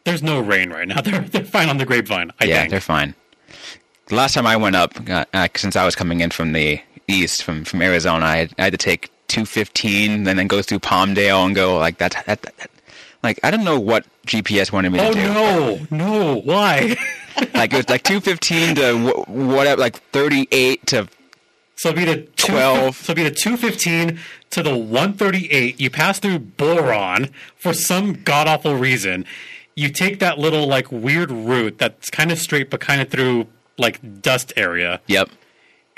There's 0.04 0.22
no 0.22 0.40
rain 0.40 0.70
right 0.70 0.86
now. 0.88 1.00
They're, 1.02 1.20
they're 1.20 1.44
fine 1.44 1.68
on 1.68 1.76
the 1.76 1.84
grapevine, 1.84 2.30
I 2.40 2.44
yeah, 2.46 2.60
think. 2.60 2.70
they're 2.70 2.80
fine. 2.80 3.14
The 4.06 4.14
last 4.14 4.32
time 4.34 4.46
I 4.46 4.56
went 4.56 4.74
up, 4.76 4.94
uh, 5.10 5.26
uh, 5.34 5.48
since 5.54 5.76
I 5.76 5.84
was 5.84 5.94
coming 5.94 6.20
in 6.20 6.30
from 6.30 6.52
the 6.54 6.80
east, 7.08 7.42
from 7.42 7.64
from 7.64 7.82
Arizona, 7.82 8.24
I 8.24 8.36
had, 8.36 8.54
I 8.58 8.62
had 8.64 8.72
to 8.72 8.78
take 8.78 9.10
215, 9.28 10.26
and 10.28 10.38
then 10.38 10.46
go 10.46 10.62
through 10.62 10.78
Palmdale 10.80 11.44
and 11.46 11.54
go 11.54 11.76
like 11.78 11.98
that. 11.98 12.22
that, 12.26 12.42
that, 12.42 12.70
like 13.22 13.40
I 13.42 13.50
don't 13.50 13.64
know 13.64 13.80
what 13.80 14.06
GPS 14.26 14.70
wanted 14.72 14.90
me 14.92 14.98
to 15.00 15.08
Oh 15.08 15.12
do. 15.12 15.20
no, 15.22 15.78
no, 15.90 16.40
why? 16.40 16.96
Like 17.54 17.72
it 17.72 17.76
was 17.76 17.88
like 17.88 18.02
215 18.02 18.74
to 18.76 18.98
wh- 18.98 19.28
whatever, 19.28 19.80
like 19.80 20.00
38 20.10 20.84
to 20.88 21.08
So 21.76 21.92
be 21.92 22.04
the 22.04 22.16
two, 22.34 22.52
12. 22.52 22.96
So 22.96 23.14
be 23.14 23.22
the 23.22 23.30
two 23.30 23.56
fifteen 23.56 24.18
to 24.50 24.62
the 24.64 24.76
one 24.76 25.12
thirty 25.12 25.48
eight. 25.52 25.80
You 25.80 25.88
pass 25.88 26.18
through 26.18 26.40
Boron 26.40 27.30
for 27.56 27.72
some 27.72 28.24
god 28.24 28.48
awful 28.48 28.74
reason. 28.74 29.24
You 29.76 29.88
take 29.90 30.18
that 30.18 30.38
little 30.40 30.66
like 30.66 30.90
weird 30.90 31.30
route 31.30 31.78
that's 31.78 32.10
kind 32.10 32.32
of 32.32 32.38
straight 32.40 32.70
but 32.70 32.80
kind 32.80 33.00
of 33.00 33.08
through 33.08 33.46
like 33.78 34.20
dust 34.20 34.52
area. 34.56 35.00
yep. 35.06 35.28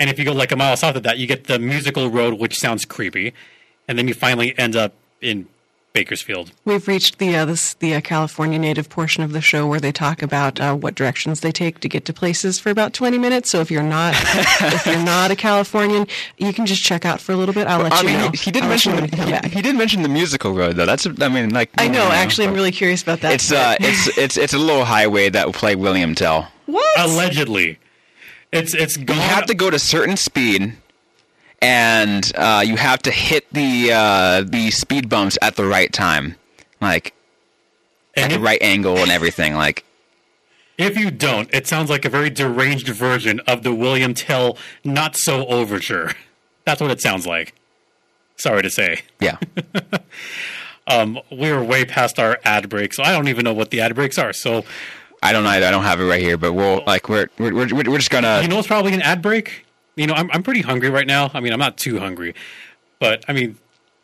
And 0.01 0.09
if 0.09 0.17
you 0.17 0.25
go 0.25 0.31
like 0.31 0.51
a 0.51 0.55
mile 0.55 0.75
south 0.75 0.95
of 0.95 1.03
that, 1.03 1.19
you 1.19 1.27
get 1.27 1.43
the 1.43 1.59
musical 1.59 2.09
road, 2.09 2.33
which 2.39 2.57
sounds 2.57 2.85
creepy, 2.85 3.33
and 3.87 3.99
then 3.99 4.07
you 4.07 4.15
finally 4.15 4.57
end 4.57 4.75
up 4.75 4.93
in 5.21 5.47
Bakersfield. 5.93 6.53
We've 6.65 6.87
reached 6.87 7.19
the 7.19 7.35
uh, 7.35 7.45
this, 7.45 7.75
the 7.75 7.93
uh, 7.93 8.01
California 8.01 8.57
native 8.57 8.89
portion 8.89 9.21
of 9.21 9.31
the 9.31 9.41
show 9.41 9.67
where 9.67 9.79
they 9.79 9.91
talk 9.91 10.23
about 10.23 10.59
uh, 10.59 10.73
what 10.73 10.95
directions 10.95 11.41
they 11.41 11.51
take 11.51 11.81
to 11.81 11.87
get 11.87 12.05
to 12.05 12.13
places 12.13 12.57
for 12.59 12.71
about 12.71 12.93
20 12.93 13.19
minutes. 13.19 13.51
So 13.51 13.59
if 13.59 13.69
you're 13.69 13.83
not 13.83 14.15
if 14.17 14.87
you're 14.87 15.03
not 15.03 15.29
a 15.29 15.35
Californian, 15.35 16.07
you 16.39 16.51
can 16.51 16.65
just 16.65 16.81
check 16.81 17.05
out 17.05 17.21
for 17.21 17.33
a 17.33 17.35
little 17.35 17.53
bit. 17.53 17.67
I'll 17.67 17.83
let 17.83 17.93
I 17.93 18.01
you 18.01 18.07
mean, 18.07 18.17
know. 18.21 18.29
he, 18.31 18.37
he 18.37 18.51
did 18.51 18.63
I'll 18.63 18.69
mention 18.69 18.93
know 18.93 18.95
the, 18.95 19.01
when 19.03 19.27
you 19.27 19.33
come 19.35 19.49
he, 19.51 19.55
he 19.57 19.61
did 19.61 19.75
mention 19.75 20.01
the 20.01 20.09
musical 20.09 20.55
road 20.55 20.77
though. 20.77 20.87
That's 20.87 21.05
I 21.05 21.27
mean 21.29 21.51
like 21.53 21.69
I 21.77 21.87
know. 21.87 22.05
you 22.05 22.11
Actually, 22.11 22.47
I'm 22.47 22.55
really 22.55 22.71
curious 22.71 23.03
about 23.03 23.19
that. 23.21 23.33
It's 23.33 23.51
uh 23.51 23.75
it's 23.79 24.17
it's 24.17 24.35
it's 24.37 24.53
a 24.55 24.57
little 24.57 24.83
highway 24.85 25.29
that 25.29 25.45
will 25.45 25.53
play 25.53 25.75
William 25.75 26.15
Tell. 26.15 26.47
what? 26.65 26.99
Allegedly, 26.99 27.77
it's 28.51 28.73
it's 28.73 28.97
gone. 28.97 29.15
You 29.15 29.21
have 29.21 29.45
to 29.47 29.53
go 29.53 29.69
to 29.69 29.79
certain 29.79 30.17
speed, 30.17 30.73
and 31.61 32.31
uh, 32.35 32.63
you 32.65 32.75
have 32.77 33.01
to 33.03 33.11
hit 33.11 33.51
the 33.53 33.91
uh, 33.93 34.43
the 34.47 34.71
speed 34.71 35.09
bumps 35.09 35.37
at 35.41 35.55
the 35.55 35.65
right 35.65 35.91
time, 35.91 36.35
like 36.79 37.13
at 38.15 38.25
and 38.25 38.33
the 38.33 38.39
right 38.39 38.61
angle 38.61 38.97
and 38.97 39.11
everything. 39.11 39.55
Like 39.55 39.85
if 40.77 40.97
you 40.97 41.11
don't, 41.11 41.53
it 41.53 41.67
sounds 41.67 41.89
like 41.89 42.05
a 42.05 42.09
very 42.09 42.29
deranged 42.29 42.87
version 42.89 43.39
of 43.41 43.63
the 43.63 43.73
William 43.73 44.13
Tell 44.13 44.57
not 44.83 45.15
so 45.15 45.45
overture. 45.47 46.13
That's 46.65 46.81
what 46.81 46.91
it 46.91 47.01
sounds 47.01 47.25
like. 47.25 47.55
Sorry 48.37 48.63
to 48.63 48.69
say. 48.69 49.01
yeah, 49.19 49.37
Um, 50.87 51.19
we're 51.31 51.63
way 51.63 51.85
past 51.85 52.19
our 52.19 52.39
ad 52.43 52.67
break, 52.67 52.93
so 52.93 53.03
I 53.03 53.11
don't 53.11 53.27
even 53.27 53.43
know 53.45 53.53
what 53.53 53.69
the 53.69 53.79
ad 53.81 53.95
breaks 53.95 54.17
are. 54.17 54.33
So 54.33 54.65
I 55.23 55.31
don't 55.31 55.45
either. 55.45 55.65
I 55.65 55.71
don't 55.71 55.83
have 55.83 55.99
it 55.99 56.05
right 56.05 56.21
here, 56.21 56.37
but 56.37 56.53
we'll 56.53 56.83
like 56.85 57.07
we're 57.09 57.27
we're 57.37 57.53
we're, 57.53 57.67
we're 57.73 57.97
just 57.97 58.09
gonna. 58.09 58.41
you 58.41 58.47
know, 58.47 58.59
it's 58.59 58.67
probably 58.67 58.93
an 58.93 59.01
ad 59.01 59.21
break. 59.21 59.65
You 59.95 60.07
know, 60.07 60.13
I'm 60.13 60.29
I'm 60.31 60.43
pretty 60.43 60.61
hungry 60.61 60.89
right 60.89 61.07
now. 61.07 61.29
I 61.33 61.39
mean, 61.39 61.53
I'm 61.53 61.59
not 61.59 61.77
too 61.77 61.99
hungry, 61.99 62.33
but 62.99 63.23
I 63.27 63.33
mean, 63.33 63.57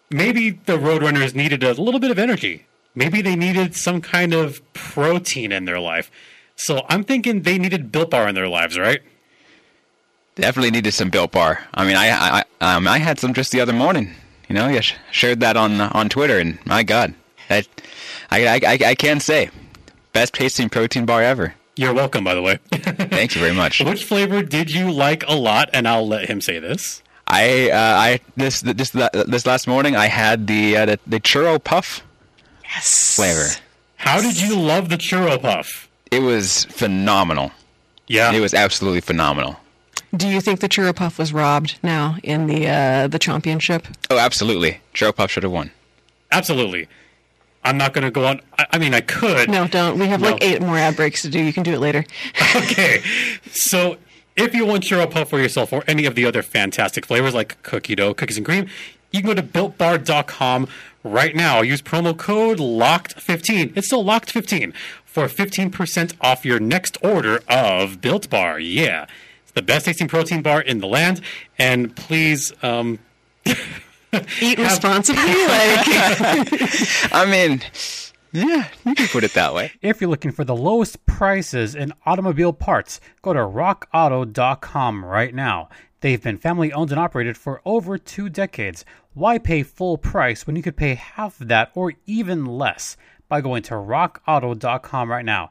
maybe 0.09 0.51
the 0.51 0.77
Roadrunners 0.77 1.33
needed 1.33 1.63
a 1.63 1.73
little 1.73 1.99
bit 1.99 2.11
of 2.11 2.19
energy. 2.19 2.65
Maybe 2.93 3.21
they 3.21 3.35
needed 3.35 3.75
some 3.75 4.01
kind 4.01 4.33
of 4.33 4.61
protein 4.73 5.51
in 5.51 5.65
their 5.65 5.79
life. 5.79 6.09
So 6.55 6.85
I'm 6.89 7.03
thinking 7.03 7.43
they 7.43 7.57
needed 7.59 7.91
Built 7.91 8.09
Bar 8.09 8.27
in 8.27 8.35
their 8.35 8.47
lives, 8.47 8.77
right? 8.77 9.01
definitely 10.35 10.71
needed 10.71 10.93
some 10.93 11.09
built 11.09 11.31
bar. 11.31 11.67
I 11.73 11.85
mean, 11.85 11.95
I 11.95 12.09
I 12.11 12.43
um 12.61 12.87
I 12.87 12.99
had 12.99 13.19
some 13.19 13.33
just 13.33 13.51
the 13.51 13.59
other 13.61 13.73
morning. 13.73 14.13
You 14.47 14.55
know, 14.55 14.67
yeah, 14.67 14.81
sh- 14.81 14.95
shared 15.11 15.39
that 15.41 15.57
on 15.57 15.81
on 15.81 16.09
Twitter, 16.09 16.39
and 16.39 16.63
my 16.65 16.83
God, 16.83 17.13
that 17.49 17.67
I 18.31 18.47
I 18.47 18.59
I, 18.65 18.77
I 18.89 18.95
can 18.95 19.19
say 19.19 19.49
best 20.17 20.33
tasting 20.33 20.67
protein 20.67 21.05
bar 21.05 21.21
ever. 21.21 21.53
You're 21.75 21.93
welcome, 21.93 22.23
by 22.23 22.33
the 22.33 22.41
way. 22.41 22.57
Thank 22.71 23.35
you 23.35 23.41
very 23.41 23.53
much. 23.53 23.81
Which 23.81 24.03
flavor 24.03 24.41
did 24.41 24.71
you 24.71 24.91
like 24.91 25.23
a 25.27 25.35
lot? 25.35 25.69
And 25.73 25.87
I'll 25.87 26.07
let 26.07 26.27
him 26.27 26.41
say 26.41 26.57
this. 26.57 27.03
I 27.27 27.69
uh, 27.69 27.77
I 27.77 28.19
this 28.35 28.61
this 28.61 28.89
this 28.89 29.45
last 29.45 29.67
morning 29.67 29.95
I 29.95 30.07
had 30.07 30.47
the 30.47 30.77
uh, 30.77 30.85
the, 30.87 30.99
the 31.05 31.19
churro 31.19 31.63
puff 31.63 32.01
yes. 32.63 33.15
flavor. 33.15 33.49
How 33.97 34.19
did 34.21 34.39
you 34.41 34.57
love 34.57 34.89
the 34.89 34.95
churro 34.95 35.39
puff? 35.39 35.87
It 36.09 36.21
was 36.21 36.65
phenomenal. 36.65 37.51
Yeah, 38.07 38.31
It 38.31 38.39
was 38.39 38.53
absolutely 38.53 39.01
phenomenal. 39.01 39.57
Do 40.15 40.29
you 40.29 40.39
think 40.39 40.61
the 40.61 40.69
churro 40.69 40.95
puff 40.95 41.19
was 41.19 41.33
robbed 41.33 41.77
now 41.83 42.17
in 42.23 42.47
the 42.47 42.67
uh, 42.67 43.07
the 43.07 43.19
championship? 43.19 43.85
Oh, 44.09 44.17
absolutely. 44.17 44.79
Churro 44.95 45.13
puff 45.13 45.29
should 45.29 45.43
have 45.43 45.51
won. 45.51 45.69
absolutely. 46.31 46.87
I'm 47.67 47.77
not 47.77 47.93
going 47.93 48.05
to 48.05 48.11
go 48.11 48.25
on. 48.25 48.39
I, 48.57 48.77
mean, 48.77 48.93
I 48.93 49.01
could. 49.01 49.49
No, 49.49 49.67
don't. 49.67 49.99
We 49.99 50.07
have 50.07 50.21
like 50.21 50.41
eight 50.41 50.61
more 50.61 50.77
ad 50.77 50.95
breaks 50.95 51.21
to 51.23 51.29
do. 51.29 51.39
You 51.39 51.51
can 51.51 51.63
do 51.63 51.73
it 51.73 51.79
later. 51.79 52.05
okay. 52.55 53.03
So 53.51 53.97
if 54.37 54.55
you 54.55 54.65
want 54.65 54.83
churro 54.83 55.09
puff 55.09 55.29
for 55.29 55.39
yourself 55.39 55.73
or 55.73 55.83
any 55.85 56.05
of 56.05 56.15
the 56.15 56.25
other 56.25 56.41
fantastic 56.41 57.05
flavors 57.05 57.33
like 57.33 57.61
cookie 57.63 57.95
dough, 57.95 58.13
cookies 58.13 58.37
and 58.37 58.45
cream, 58.45 58.67
you 59.11 59.21
can 59.21 59.27
go 59.27 59.33
to 59.33 59.43
builtbar.com 59.43 60.69
right 61.03 61.35
now. 61.35 61.61
Use 61.61 61.81
promo 61.81 62.17
code 62.17 62.59
LOCKED15. 62.59 63.75
It's 63.75 63.87
still 63.87 64.03
LOCKED15 64.03 64.73
for 65.03 65.27
15% 65.27 66.13
off 66.21 66.45
your 66.45 66.59
next 66.59 66.97
order 67.03 67.41
of 67.49 67.99
Built 67.99 68.29
Bar. 68.29 68.59
Yeah. 68.59 69.07
It's 69.43 69.51
the 69.51 69.61
best 69.61 69.85
tasting 69.85 70.07
protein 70.07 70.41
bar 70.41 70.61
in 70.61 70.79
the 70.79 70.87
land. 70.87 71.19
And 71.57 71.93
please, 71.95 72.53
um, 72.63 72.99
Eat 74.41 74.59
responsibly. 74.59 75.23
like 75.23 75.85
I 77.13 77.25
mean, 77.29 77.61
yeah, 78.31 78.67
you 78.85 78.95
can 78.95 79.07
put 79.07 79.23
it 79.23 79.33
that 79.33 79.53
way. 79.53 79.71
If 79.81 80.01
you're 80.01 80.09
looking 80.09 80.31
for 80.31 80.43
the 80.43 80.55
lowest 80.55 81.05
prices 81.05 81.75
in 81.75 81.93
automobile 82.05 82.53
parts, 82.53 82.99
go 83.21 83.33
to 83.33 83.39
rockauto.com 83.39 85.05
right 85.05 85.33
now. 85.33 85.69
They've 86.01 86.21
been 86.21 86.37
family 86.37 86.71
owned 86.71 86.91
and 86.91 86.99
operated 86.99 87.37
for 87.37 87.61
over 87.65 87.97
two 87.97 88.29
decades. 88.29 88.85
Why 89.13 89.39
pay 89.39 89.63
full 89.63 89.97
price 89.97 90.45
when 90.45 90.55
you 90.55 90.61
could 90.61 90.77
pay 90.77 90.93
half 90.93 91.41
of 91.41 91.47
that 91.47 91.71
or 91.73 91.93
even 92.05 92.45
less 92.45 92.97
by 93.27 93.41
going 93.41 93.63
to 93.63 93.73
rockauto.com 93.73 95.09
right 95.09 95.25
now? 95.25 95.49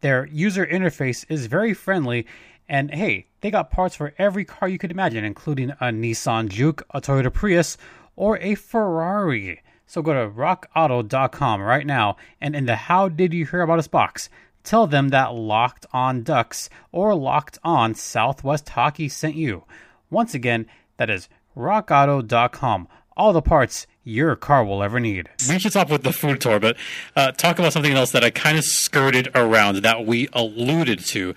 Their 0.00 0.26
user 0.26 0.66
interface 0.66 1.24
is 1.28 1.46
very 1.46 1.72
friendly, 1.74 2.26
and 2.68 2.92
hey, 2.92 3.26
they 3.40 3.50
got 3.50 3.70
parts 3.70 3.96
for 3.96 4.14
every 4.18 4.44
car 4.44 4.68
you 4.68 4.78
could 4.78 4.90
imagine, 4.90 5.24
including 5.24 5.70
a 5.70 5.86
Nissan 5.86 6.48
Juke, 6.48 6.82
a 6.90 7.00
Toyota 7.00 7.32
Prius, 7.32 7.78
or 8.18 8.36
a 8.40 8.56
Ferrari. 8.56 9.62
So 9.86 10.02
go 10.02 10.12
to 10.12 10.28
rockauto.com 10.28 11.62
right 11.62 11.86
now, 11.86 12.16
and 12.40 12.54
in 12.54 12.66
the 12.66 12.74
How 12.74 13.08
Did 13.08 13.32
You 13.32 13.46
Hear 13.46 13.62
About 13.62 13.78
Us 13.78 13.86
box, 13.86 14.28
tell 14.64 14.88
them 14.88 15.10
that 15.10 15.34
Locked 15.34 15.86
On 15.92 16.24
Ducks 16.24 16.68
or 16.90 17.14
Locked 17.14 17.58
On 17.62 17.94
Southwest 17.94 18.68
Hockey 18.70 19.08
sent 19.08 19.36
you. 19.36 19.64
Once 20.10 20.34
again, 20.34 20.66
that 20.96 21.08
is 21.08 21.28
rockauto.com. 21.56 22.88
All 23.16 23.32
the 23.32 23.40
parts 23.40 23.86
your 24.02 24.34
car 24.34 24.64
will 24.64 24.82
ever 24.82 24.98
need. 24.98 25.28
We 25.48 25.60
should 25.60 25.70
stop 25.70 25.88
with 25.88 26.02
the 26.02 26.12
food 26.12 26.40
tour, 26.40 26.58
but 26.58 26.76
uh, 27.14 27.30
talk 27.32 27.58
about 27.60 27.72
something 27.72 27.92
else 27.92 28.10
that 28.12 28.24
I 28.24 28.30
kind 28.30 28.58
of 28.58 28.64
skirted 28.64 29.28
around 29.34 29.82
that 29.82 30.04
we 30.04 30.28
alluded 30.32 31.04
to. 31.06 31.34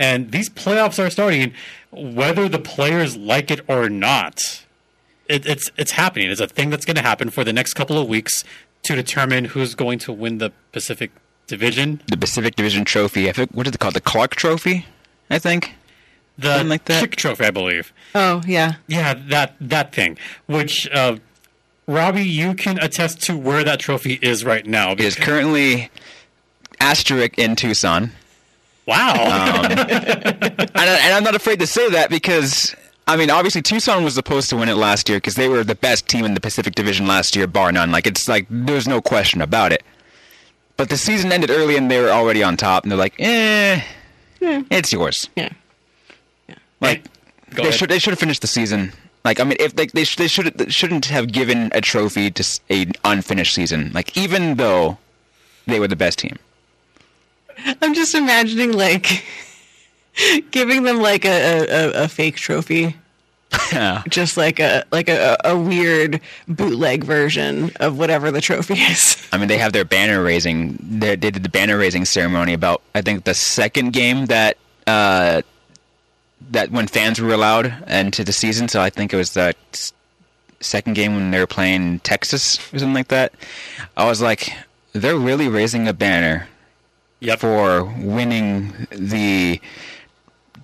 And 0.00 0.32
these 0.32 0.50
playoffs 0.50 1.04
are 1.04 1.10
starting, 1.10 1.54
whether 1.92 2.48
the 2.48 2.58
players 2.58 3.16
like 3.16 3.52
it 3.52 3.60
or 3.68 3.88
not. 3.88 4.64
It, 5.28 5.46
it's 5.46 5.70
it's 5.76 5.92
happening. 5.92 6.30
It's 6.30 6.40
a 6.40 6.46
thing 6.46 6.70
that's 6.70 6.84
going 6.84 6.96
to 6.96 7.02
happen 7.02 7.30
for 7.30 7.44
the 7.44 7.52
next 7.52 7.74
couple 7.74 7.98
of 7.98 8.08
weeks 8.08 8.44
to 8.84 8.94
determine 8.94 9.46
who's 9.46 9.74
going 9.74 9.98
to 10.00 10.12
win 10.12 10.38
the 10.38 10.52
Pacific 10.72 11.10
Division. 11.46 12.00
The 12.08 12.16
Pacific 12.16 12.56
Division 12.56 12.84
Trophy. 12.84 13.28
I 13.28 13.32
think 13.32 13.50
what 13.52 13.66
is 13.66 13.74
it 13.74 13.78
called? 13.78 13.94
The 13.94 14.00
Clark 14.00 14.34
Trophy, 14.34 14.86
I 15.30 15.38
think. 15.38 15.74
The 16.36 16.48
Something 16.48 16.68
like 16.68 16.84
that? 16.86 17.00
Chick 17.00 17.16
Trophy, 17.16 17.44
I 17.44 17.50
believe. 17.50 17.92
Oh 18.14 18.42
yeah. 18.46 18.74
Yeah, 18.86 19.14
that 19.28 19.54
that 19.60 19.94
thing. 19.94 20.18
Which 20.46 20.88
uh, 20.90 21.16
Robbie, 21.86 22.24
you 22.24 22.54
can 22.54 22.78
attest 22.78 23.22
to 23.24 23.36
where 23.36 23.62
that 23.64 23.78
trophy 23.78 24.18
is 24.20 24.44
right 24.44 24.66
now. 24.66 24.92
It 24.92 25.00
is 25.00 25.14
currently 25.14 25.90
asterisk 26.80 27.38
in 27.38 27.56
Tucson. 27.56 28.12
Wow. 28.86 29.14
and, 29.70 29.80
I, 29.80 30.98
and 31.02 31.14
I'm 31.14 31.24
not 31.24 31.34
afraid 31.34 31.60
to 31.60 31.66
say 31.66 31.88
that 31.90 32.10
because 32.10 32.74
I 33.06 33.16
mean, 33.16 33.28
obviously 33.30 33.60
Tucson 33.60 34.02
was 34.02 34.14
supposed 34.14 34.48
to 34.50 34.56
win 34.56 34.68
it 34.68 34.76
last 34.76 35.08
year 35.08 35.18
because 35.18 35.34
they 35.34 35.48
were 35.48 35.62
the 35.62 35.74
best 35.74 36.08
team 36.08 36.24
in 36.24 36.32
the 36.34 36.40
Pacific 36.40 36.74
Division 36.74 37.06
last 37.06 37.36
year, 37.36 37.46
bar 37.46 37.70
none. 37.70 37.92
Like 37.92 38.06
it's 38.06 38.28
like 38.28 38.46
there's 38.48 38.88
no 38.88 39.02
question 39.02 39.42
about 39.42 39.72
it. 39.72 39.82
But 40.76 40.88
the 40.88 40.96
season 40.96 41.30
ended 41.30 41.50
early 41.50 41.76
and 41.76 41.90
they 41.90 42.00
were 42.00 42.10
already 42.10 42.42
on 42.42 42.56
top, 42.56 42.82
and 42.82 42.90
they're 42.90 42.98
like, 42.98 43.14
eh, 43.18 43.80
it's 44.40 44.92
yours. 44.92 45.28
Yeah. 45.36 45.50
Yeah. 46.48 46.54
Like 46.80 47.04
Go 47.50 47.56
they 47.56 47.62
ahead. 47.68 47.74
should 47.74 47.90
they 47.90 47.98
should 47.98 48.10
have 48.12 48.18
finished 48.18 48.40
the 48.40 48.46
season. 48.48 48.92
Like 49.24 49.38
I 49.38 49.44
mean, 49.44 49.56
if 49.60 49.76
they 49.76 49.86
they, 49.86 50.04
sh- 50.04 50.16
they 50.16 50.26
should 50.26 50.56
they 50.58 50.68
shouldn't 50.70 51.04
have 51.06 51.30
given 51.30 51.70
a 51.74 51.80
trophy 51.80 52.30
to 52.30 52.40
s- 52.42 52.60
a 52.70 52.86
unfinished 53.04 53.54
season. 53.54 53.90
Like 53.94 54.16
even 54.16 54.56
though 54.56 54.98
they 55.66 55.78
were 55.78 55.88
the 55.88 55.96
best 55.96 56.18
team. 56.18 56.36
I'm 57.82 57.94
just 57.94 58.14
imagining 58.14 58.72
like 58.72 59.24
giving 60.50 60.82
them 60.82 61.00
like 61.00 61.24
a, 61.24 61.66
a, 61.68 62.04
a 62.04 62.08
fake 62.08 62.36
trophy. 62.36 62.96
Yeah. 63.72 64.02
Just 64.08 64.36
like 64.36 64.58
a 64.58 64.84
like 64.90 65.08
a, 65.08 65.36
a 65.44 65.56
weird 65.56 66.20
bootleg 66.48 67.04
version 67.04 67.70
of 67.76 67.98
whatever 67.98 68.32
the 68.32 68.40
trophy 68.40 68.74
is. 68.74 69.16
I 69.32 69.38
mean, 69.38 69.48
they 69.48 69.58
have 69.58 69.72
their 69.72 69.84
banner 69.84 70.22
raising. 70.22 70.76
They 70.80 71.16
they 71.16 71.30
did 71.30 71.42
the 71.42 71.48
banner 71.48 71.78
raising 71.78 72.04
ceremony 72.04 72.52
about 72.52 72.82
I 72.94 73.02
think 73.02 73.24
the 73.24 73.34
second 73.34 73.92
game 73.92 74.26
that 74.26 74.56
uh, 74.88 75.42
that 76.50 76.70
when 76.70 76.86
fans 76.86 77.20
were 77.20 77.32
allowed 77.32 77.72
into 77.88 78.24
the 78.24 78.32
season. 78.32 78.68
So 78.68 78.80
I 78.80 78.90
think 78.90 79.12
it 79.12 79.16
was 79.16 79.34
the 79.34 79.54
second 80.60 80.94
game 80.94 81.14
when 81.14 81.30
they 81.30 81.38
were 81.38 81.46
playing 81.46 82.00
Texas 82.00 82.58
or 82.72 82.78
something 82.78 82.94
like 82.94 83.08
that. 83.08 83.34
I 83.96 84.06
was 84.06 84.20
like, 84.20 84.52
they're 84.92 85.16
really 85.16 85.48
raising 85.48 85.86
a 85.88 85.92
banner 85.92 86.48
yep. 87.20 87.40
for 87.40 87.84
winning 87.84 88.86
the 88.90 89.60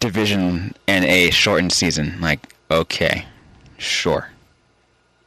division 0.01 0.75
in 0.87 1.05
a 1.05 1.31
shortened 1.31 1.73
season. 1.73 2.21
Like, 2.21 2.55
okay, 2.71 3.27
sure. 3.79 4.31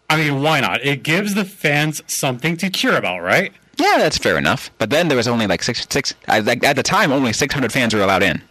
I 0.10 0.18
mean, 0.18 0.42
why 0.42 0.60
not? 0.60 0.84
It 0.84 1.04
gives 1.04 1.34
the 1.34 1.46
fans 1.46 2.04
something 2.08 2.58
to 2.58 2.70
cheer 2.70 2.98
about, 2.98 3.22
right? 3.22 3.54
Yeah, 3.78 3.96
that's 3.98 4.18
fair 4.18 4.38
enough. 4.38 4.70
But 4.78 4.90
then 4.90 5.08
there 5.08 5.18
was 5.18 5.28
only 5.28 5.48
like 5.48 5.64
six, 5.64 5.86
six. 5.90 6.14
I, 6.28 6.40
like 6.40 6.64
at 6.64 6.76
the 6.76 6.84
time, 6.84 7.12
only 7.12 7.34
600 7.34 7.72
fans 7.72 7.94
were 7.94 8.02
allowed 8.02 8.24
in. 8.24 8.42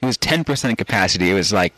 It 0.00 0.06
was 0.06 0.18
10% 0.18 0.78
capacity. 0.78 1.30
It 1.30 1.34
was 1.34 1.52
like 1.52 1.72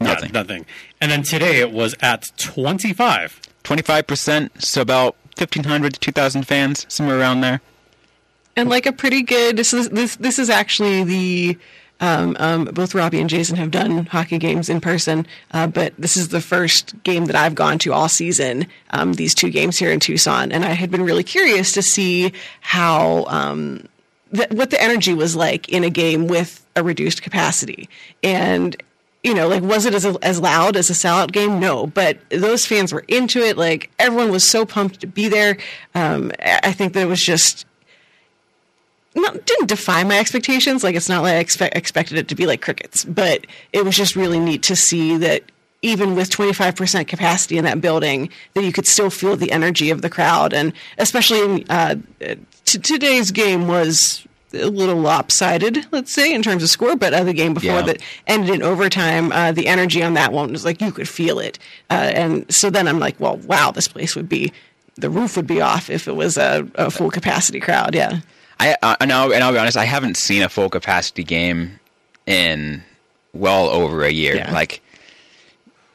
nothing. 0.00 0.30
Yeah, 0.30 0.40
nothing. 0.40 0.66
And 1.00 1.10
then 1.10 1.22
today 1.22 1.58
it 1.58 1.72
was 1.72 1.94
at 2.00 2.30
25. 2.36 3.40
25%, 3.64 4.62
so 4.62 4.80
about 4.80 5.14
1,500 5.38 5.94
to 5.94 6.00
2,000 6.00 6.42
fans, 6.42 6.86
somewhere 6.88 7.18
around 7.18 7.42
there. 7.42 7.60
And 8.56 8.68
like 8.68 8.86
a 8.86 8.92
pretty 8.92 9.22
good 9.22 9.56
this 9.56 9.72
is 9.72 9.88
this 9.90 10.16
this 10.16 10.38
is 10.38 10.50
actually 10.50 11.04
the 11.04 11.58
um, 12.02 12.36
um, 12.40 12.64
both 12.64 12.96
Robbie 12.96 13.20
and 13.20 13.30
Jason 13.30 13.56
have 13.56 13.70
done 13.70 14.06
hockey 14.06 14.36
games 14.36 14.68
in 14.68 14.80
person, 14.80 15.24
uh, 15.52 15.68
but 15.68 15.94
this 15.96 16.16
is 16.16 16.28
the 16.28 16.40
first 16.40 17.00
game 17.04 17.26
that 17.26 17.36
I've 17.36 17.54
gone 17.54 17.78
to 17.78 17.92
all 17.92 18.08
season. 18.08 18.66
Um, 18.90 19.12
these 19.12 19.36
two 19.36 19.50
games 19.50 19.78
here 19.78 19.92
in 19.92 20.00
Tucson, 20.00 20.50
and 20.50 20.64
I 20.64 20.70
had 20.70 20.90
been 20.90 21.04
really 21.04 21.22
curious 21.22 21.70
to 21.72 21.82
see 21.82 22.32
how 22.60 23.24
um, 23.28 23.86
th- 24.34 24.50
what 24.50 24.70
the 24.70 24.82
energy 24.82 25.14
was 25.14 25.36
like 25.36 25.68
in 25.68 25.84
a 25.84 25.90
game 25.90 26.26
with 26.26 26.66
a 26.74 26.82
reduced 26.82 27.22
capacity. 27.22 27.88
And 28.24 28.76
you 29.22 29.32
know, 29.32 29.46
like 29.46 29.62
was 29.62 29.86
it 29.86 29.94
as 29.94 30.04
as 30.04 30.40
loud 30.40 30.76
as 30.76 30.90
a 30.90 30.94
sellout 30.94 31.30
game? 31.30 31.60
No, 31.60 31.86
but 31.86 32.18
those 32.30 32.66
fans 32.66 32.92
were 32.92 33.04
into 33.06 33.38
it. 33.38 33.56
Like 33.56 33.92
everyone 34.00 34.32
was 34.32 34.50
so 34.50 34.66
pumped 34.66 35.00
to 35.02 35.06
be 35.06 35.28
there. 35.28 35.56
Um, 35.94 36.32
I 36.40 36.60
I 36.64 36.72
think 36.72 36.94
that 36.94 37.02
it 37.02 37.08
was 37.08 37.22
just 37.22 37.64
not 39.14 39.44
didn't 39.46 39.66
defy 39.68 40.04
my 40.04 40.18
expectations. 40.18 40.82
Like 40.82 40.94
it's 40.94 41.08
not 41.08 41.22
like 41.22 41.34
I 41.34 41.38
expect, 41.38 41.76
expected 41.76 42.18
it 42.18 42.28
to 42.28 42.34
be 42.34 42.46
like 42.46 42.62
crickets, 42.62 43.04
but 43.04 43.46
it 43.72 43.84
was 43.84 43.96
just 43.96 44.16
really 44.16 44.38
neat 44.40 44.62
to 44.64 44.76
see 44.76 45.16
that 45.18 45.42
even 45.84 46.14
with 46.14 46.30
25% 46.30 47.08
capacity 47.08 47.58
in 47.58 47.64
that 47.64 47.80
building, 47.80 48.28
that 48.54 48.62
you 48.62 48.72
could 48.72 48.86
still 48.86 49.10
feel 49.10 49.36
the 49.36 49.50
energy 49.50 49.90
of 49.90 50.00
the 50.00 50.08
crowd, 50.08 50.52
and 50.52 50.72
especially 50.98 51.40
in 51.42 51.64
uh, 51.70 51.96
t- 52.64 52.78
today's 52.78 53.32
game 53.32 53.66
was 53.66 54.24
a 54.54 54.66
little 54.66 54.94
lopsided, 54.96 55.84
let's 55.90 56.12
say, 56.12 56.32
in 56.32 56.40
terms 56.40 56.62
of 56.62 56.68
score, 56.68 56.94
but 56.94 57.12
uh, 57.12 57.24
the 57.24 57.32
game 57.32 57.52
before 57.54 57.70
Yeah. 57.72 57.82
that 57.82 58.02
ended 58.28 58.50
in 58.54 58.62
overtime, 58.62 59.32
uh, 59.32 59.50
the 59.50 59.66
energy 59.66 60.02
on 60.04 60.14
that 60.14 60.32
one 60.32 60.52
was 60.52 60.64
like 60.64 60.80
you 60.80 60.92
could 60.92 61.08
feel 61.08 61.40
it, 61.40 61.58
uh, 61.90 61.94
and 62.14 62.52
so 62.54 62.70
then 62.70 62.86
I'm 62.86 63.00
like, 63.00 63.18
well, 63.18 63.38
wow, 63.38 63.72
this 63.72 63.88
place 63.88 64.14
would 64.14 64.28
be. 64.28 64.52
The 64.96 65.10
roof 65.10 65.36
would 65.36 65.46
be 65.48 65.60
off 65.62 65.88
if 65.90 66.06
it 66.06 66.14
was 66.14 66.36
a, 66.36 66.64
a 66.76 66.90
full 66.90 67.10
capacity 67.10 67.58
crowd. 67.60 67.94
Yeah. 67.94 68.20
I 68.62 68.76
uh, 68.82 68.96
and, 69.00 69.12
I'll, 69.12 69.32
and 69.32 69.42
I'll 69.42 69.52
be 69.52 69.58
honest, 69.58 69.76
I 69.76 69.84
haven't 69.84 70.16
seen 70.16 70.42
a 70.42 70.48
full 70.48 70.70
capacity 70.70 71.24
game 71.24 71.80
in 72.26 72.82
well 73.32 73.68
over 73.68 74.04
a 74.04 74.10
year. 74.10 74.36
Yeah. 74.36 74.52
Like, 74.52 74.80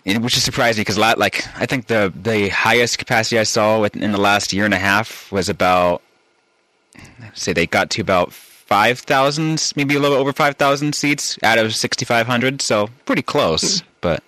and- 0.05 0.23
which 0.23 0.35
is 0.35 0.43
surprising 0.43 0.81
because 0.81 0.97
like 0.97 1.45
I 1.57 1.65
think 1.65 1.87
the 1.87 2.11
the 2.15 2.49
highest 2.49 2.97
capacity 2.97 3.39
I 3.39 3.43
saw 3.43 3.83
in 3.83 4.11
the 4.11 4.19
last 4.19 4.53
year 4.53 4.65
and 4.65 4.73
a 4.73 4.79
half 4.79 5.31
was 5.31 5.49
about 5.49 6.01
say 7.33 7.53
they 7.53 7.67
got 7.67 7.89
to 7.91 8.01
about 8.01 8.33
five 8.33 8.99
thousand, 8.99 9.71
maybe 9.75 9.95
a 9.95 9.99
little 9.99 10.17
over 10.17 10.33
five 10.33 10.55
thousand 10.57 10.93
seats 10.93 11.37
out 11.43 11.57
of 11.57 11.73
sixty 11.75 12.05
five 12.05 12.27
hundred. 12.27 12.61
So 12.61 12.89
pretty 13.05 13.21
close, 13.21 13.81
but. 14.01 14.23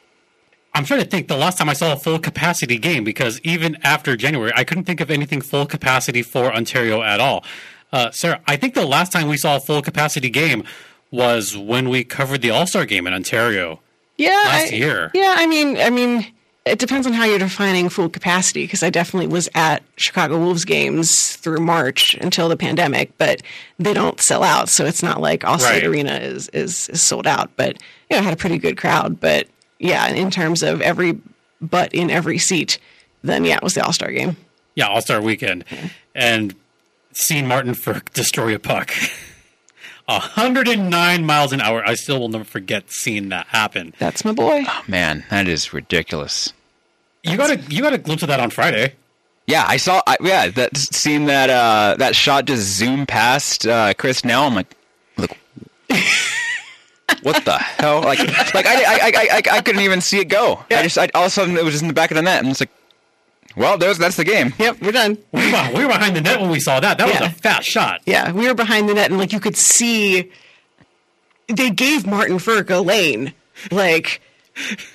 I'm 0.71 0.85
trying 0.85 1.01
to 1.01 1.07
think 1.07 1.27
the 1.27 1.35
last 1.35 1.57
time 1.57 1.67
I 1.67 1.73
saw 1.73 1.93
a 1.93 1.97
full 1.97 2.19
capacity 2.19 2.77
game 2.77 3.03
because 3.03 3.41
even 3.41 3.75
after 3.83 4.15
January, 4.15 4.51
I 4.55 4.63
couldn't 4.63 4.83
think 4.83 5.01
of 5.01 5.09
anything 5.09 5.41
full 5.41 5.65
capacity 5.65 6.21
for 6.21 6.53
Ontario 6.53 7.01
at 7.01 7.19
all. 7.19 7.43
Uh, 7.91 8.11
Sarah, 8.11 8.39
I 8.47 8.55
think 8.55 8.73
the 8.75 8.85
last 8.85 9.11
time 9.11 9.27
we 9.27 9.37
saw 9.37 9.55
a 9.55 9.59
full 9.59 9.81
capacity 9.81 10.29
game 10.29 10.63
was 11.11 11.57
when 11.57 11.89
we 11.89 12.03
covered 12.03 12.41
the 12.41 12.51
All 12.51 12.67
Star 12.67 12.85
game 12.85 13.07
in 13.07 13.13
Ontario. 13.13 13.79
Yeah, 14.17 14.29
last 14.45 14.71
I- 14.73 14.75
year. 14.75 15.11
Yeah, 15.13 15.35
I 15.37 15.47
mean, 15.47 15.77
I 15.77 15.89
mean, 15.89 16.27
it 16.65 16.77
depends 16.77 17.07
on 17.07 17.13
how 17.13 17.23
you're 17.25 17.39
defining 17.39 17.89
full 17.89 18.09
capacity. 18.09 18.63
Because 18.63 18.83
I 18.83 18.89
definitely 18.91 19.27
was 19.27 19.49
at 19.55 19.81
Chicago 19.97 20.37
Wolves 20.37 20.65
games 20.65 21.35
through 21.37 21.59
March 21.59 22.13
until 22.15 22.47
the 22.49 22.57
pandemic, 22.57 23.17
but 23.17 23.41
they 23.79 23.93
don't 23.93 24.19
sell 24.21 24.43
out, 24.43 24.69
so 24.69 24.85
it's 24.85 25.01
not 25.01 25.19
like 25.21 25.41
Allstate 25.41 25.63
Right. 25.63 25.83
Arena 25.85 26.15
is, 26.17 26.47
is 26.49 26.89
is 26.89 27.01
sold 27.01 27.25
out. 27.25 27.49
But 27.55 27.77
you 28.09 28.17
know, 28.17 28.21
had 28.23 28.33
a 28.33 28.37
pretty 28.37 28.57
good 28.59 28.77
crowd. 28.77 29.19
But 29.19 29.47
yeah, 29.79 30.07
in 30.09 30.29
terms 30.29 30.61
of 30.61 30.81
every 30.81 31.19
butt 31.61 31.93
in 31.93 32.11
every 32.11 32.37
seat, 32.37 32.77
then 33.23 33.45
yeah, 33.45 33.55
it 33.55 33.63
was 33.63 33.73
the 33.73 33.83
All 33.83 33.93
Star 33.93 34.11
game. 34.11 34.37
Yeah, 34.75 34.89
All 34.89 35.01
Star 35.01 35.21
weekend. 35.21 35.63
And 36.13 36.53
seeing 37.19 37.47
Martin 37.47 37.73
Frk 37.73 38.11
destroy 38.13 38.55
a 38.55 38.59
puck. 38.59 38.91
109 40.07 41.23
miles 41.25 41.53
an 41.53 41.61
hour. 41.61 41.83
I 41.85 41.93
still 41.93 42.19
will 42.19 42.29
never 42.29 42.43
forget 42.43 42.91
seeing 42.91 43.29
that 43.29 43.47
happen. 43.47 43.93
That's 43.99 44.25
my 44.25 44.31
boy. 44.31 44.63
Oh 44.67 44.83
Man, 44.87 45.23
that 45.29 45.47
is 45.47 45.71
ridiculous. 45.71 46.51
You 47.23 47.37
got 47.37 47.51
a 47.51 47.57
you 47.71 47.81
got 47.81 47.93
a 47.93 47.97
glimpse 47.97 48.23
of 48.23 48.29
that 48.29 48.39
on 48.39 48.49
Friday. 48.49 48.93
Yeah, 49.45 49.65
I 49.67 49.77
saw. 49.77 50.01
I, 50.07 50.17
yeah, 50.21 50.47
that 50.47 50.77
seeing 50.77 51.25
that 51.25 51.49
uh, 51.49 51.95
that 51.99 52.15
shot 52.15 52.45
just 52.45 52.63
zoom 52.63 53.05
past 53.05 53.67
uh, 53.67 53.93
Chris 53.95 54.23
Now 54.23 54.45
I'm 54.45 54.55
like, 54.55 54.73
look, 55.17 55.35
what 57.23 57.43
the 57.45 57.57
hell? 57.57 58.01
Like, 58.01 58.19
like 58.53 58.65
I, 58.65 58.83
I, 58.83 58.99
I, 59.01 59.11
I, 59.31 59.41
I 59.57 59.61
couldn't 59.61 59.81
even 59.81 60.01
see 60.01 60.19
it 60.19 60.25
go. 60.25 60.63
I 60.71 60.83
just, 60.83 60.97
I, 60.97 61.09
all 61.13 61.23
of 61.23 61.27
a 61.27 61.29
sudden, 61.29 61.57
it 61.57 61.63
was 61.63 61.73
just 61.73 61.81
in 61.81 61.87
the 61.87 61.93
back 61.93 62.11
of 62.11 62.15
the 62.15 62.21
net, 62.21 62.39
and 62.39 62.49
it's 62.49 62.59
like, 62.59 62.69
well, 63.59 63.77
there's 63.77 63.97
that's 63.97 64.15
the 64.15 64.23
game. 64.23 64.53
Yep, 64.57 64.81
we're 64.81 64.93
done. 64.93 65.17
We 65.33 65.51
were, 65.51 65.69
we 65.75 65.85
were 65.85 65.91
behind 65.91 66.15
the 66.15 66.21
net 66.21 66.39
when 66.39 66.49
we 66.49 66.61
saw 66.61 66.79
that. 66.79 66.97
That 66.97 67.07
was 67.07 67.29
a 67.29 67.29
fast 67.29 67.67
shot. 67.67 68.01
Yeah, 68.05 68.31
we 68.31 68.47
were 68.47 68.53
behind 68.53 68.87
the 68.87 68.93
net, 68.93 69.09
and 69.11 69.19
like 69.19 69.33
you 69.33 69.41
could 69.41 69.57
see, 69.57 70.31
they 71.47 71.69
gave 71.69 72.07
Martin 72.07 72.37
Frk 72.37 72.69
a 72.69 72.79
lane, 72.79 73.33
like, 73.69 74.21